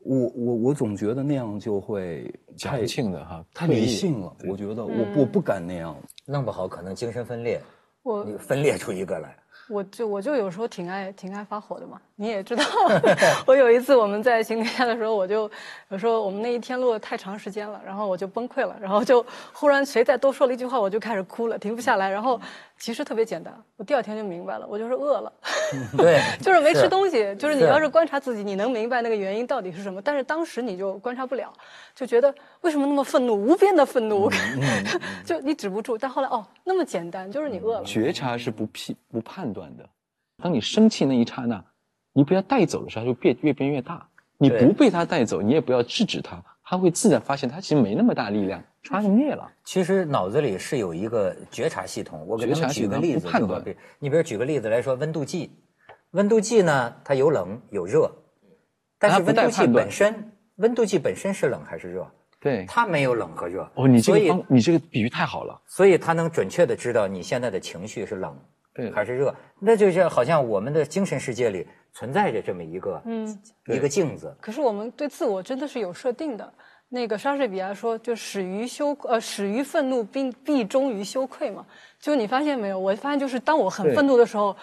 [0.00, 4.36] 我我我总觉得那样就会太矫情的哈，太理性了。
[4.46, 5.96] 我觉得我我不敢那样。
[6.26, 7.60] 弄不好可能精神分裂，
[8.02, 9.34] 我你分裂出一个来。
[9.70, 12.64] 我就我就有时候挺爱挺爱发火的嘛，你也知道。
[13.46, 15.48] 我有一次我们在行李下的时候，我就
[15.90, 22.10] 有时候我们那一天录了太长时间了，然后我就崩溃了，然后就忽然谁再多说了一句话，我就开始哭了，停不下来。
[22.10, 22.40] 然后
[22.80, 25.32] 其实特别简单，我第二天就明白了，我就是饿了。
[25.98, 30.00] 对，就是没吃东西，就是你要是观察自己，你能明白那个原因到底是什么。
[30.00, 31.52] 但是当时你就观察不了，
[31.94, 34.30] 就觉得为什么那么愤怒，无边的愤怒，
[35.24, 35.98] 就你止不住。
[35.98, 37.84] 但后来哦，那么简单，就是你饿了。
[37.84, 39.86] 觉察是不批不判断的。
[40.42, 41.62] 当你生气那一刹那，
[42.14, 44.08] 你不要带走的时候，它就变越变越大。
[44.38, 49.50] 你不被它带走，你也不要制止它，它会自然发现它其实没那么大力量，它就灭了。
[49.64, 52.24] 其实脑子里是有一个觉察系统。
[52.26, 55.50] 我给他们举个例子，不判断就好比你比如举个例子来说，温度计，
[56.12, 58.10] 温度计呢它有冷有热，
[58.98, 62.10] 但是温度计本身，温度计本身是冷还是热？
[62.40, 63.70] 对，它没有冷和热。
[63.74, 65.60] 哦，你这个方，你这个比喻太好了。
[65.66, 68.34] 所以它能准确的知道你现在的情绪是冷
[68.72, 69.34] 对还是热。
[69.58, 74.34] 那就是好像我们的精神世界里存在着这么一个嗯，一个镜子。
[74.40, 76.50] 可是我们对自我真的是有设定的。
[76.92, 81.64] 那个莎士比亚说，就始于羞呃始于愤怒，并必终于羞愧嘛。
[82.00, 82.78] 就你发现没有？
[82.78, 84.56] 我发现就是当我很愤怒的时候，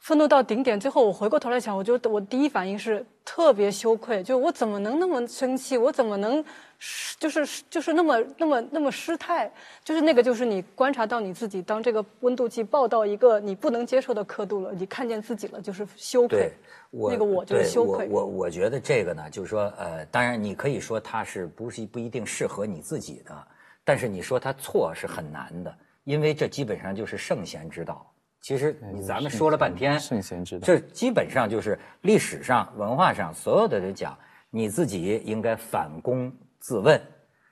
[0.00, 5.76] 愤怒到顶点，最后我回过头来想，我就我第一反应是特别羞愧，就我怎么能那么生气？
[5.76, 6.42] 我怎么能
[6.78, 9.52] 失就是就是那么那么那么失态？
[9.84, 16.52] 就是那个就是你观察到你自己，当这个温度计报到一个你不能接受的刻度了，你看见自己了，就是羞愧对。，
[16.90, 23.46] 我那个我就是羞愧我我我觉得这个呢，就是说，呃，当然你可以说它是不是不一定适合你自己的，
[23.84, 25.72] 但是你说它错是很难的，
[26.04, 28.09] 因为这基本上就是圣贤之道。
[28.40, 34.18] 其实你咱们说了半天，圣贤之道这基本上就是历史上、文化上所有的人讲，
[34.50, 37.00] 你自己应该反躬自问，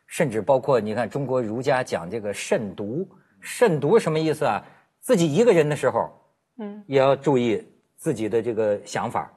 [0.07, 3.07] 甚至包括你看中国儒家讲这个慎独，
[3.41, 4.65] 慎独什么意思啊？
[5.01, 6.11] 自己一个人的时候，
[6.59, 7.63] 嗯，也要注意
[7.97, 9.31] 自己的这个想法，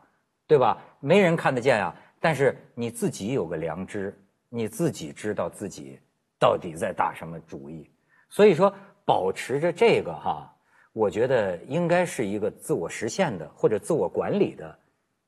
[0.47, 0.77] 对吧？
[0.99, 4.17] 没人看得见啊，但是你自己有个良知，
[4.49, 5.99] 你自己知道自己
[6.39, 7.89] 到底在打什么主意。
[8.29, 8.73] 所以说，
[9.05, 10.49] 保持着这个哈，
[10.93, 14.79] 我觉得应该是一个自我实现的或者自我管理的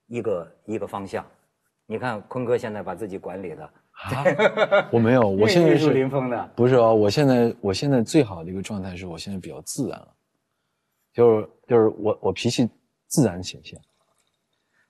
[0.08, 1.26] 一个一个方向。
[1.86, 6.94] 你看坤哥现在把自己管理的，啊，我没有，我现在 是林峰的，不是哦？
[6.94, 10.08] 我现在我现在最好的一个状态是我现在比较自然了，
[11.14, 12.70] 就是就是我我脾气
[13.08, 13.80] 自然显现。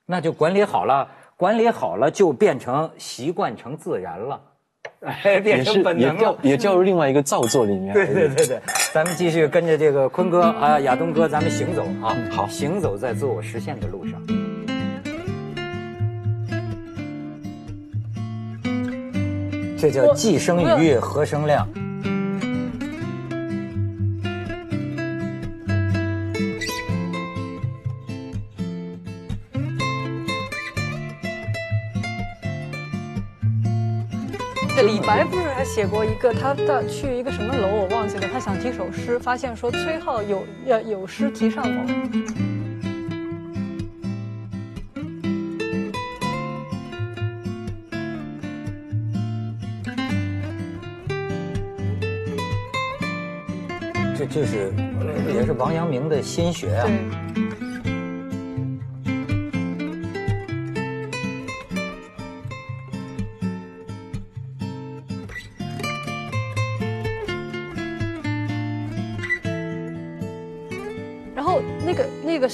[0.06, 4.53] 那就管理好了，管理好了就变成习惯成自然了，哎，
[5.42, 6.38] 变也成是也掉本能了。
[6.42, 7.92] 也掉入另外一个造作里面。
[7.92, 8.60] 对对对对，
[8.92, 14.20] 咱们继续跟着这个坤哥啊、亚东哥，咱们行走啊，好行走在自我实现的路上。
[19.78, 21.68] 这叫既生瑜，何生亮。
[35.06, 41.70] 白夫人还写过一个他到去一个什么楼我忘记了他想提首诗发现说崔颢有要有诗题上头
[54.16, 54.72] 这就是
[55.34, 56.88] 也是王阳明的心学啊。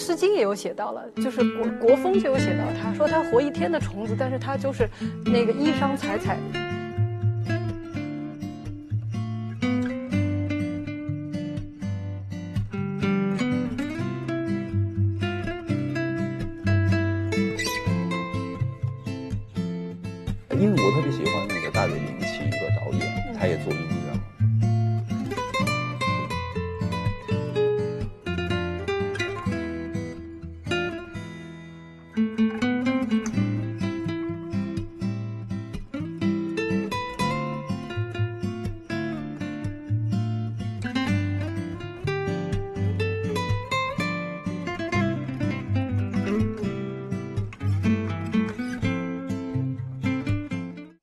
[0.01, 4.88] 诗经》也有写到了，就是国国风就有写到，他说他活一天的虫子，但是他就是
[5.26, 6.38] 那个衣裳采采。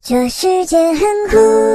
[0.09, 1.66] 这世界很酷。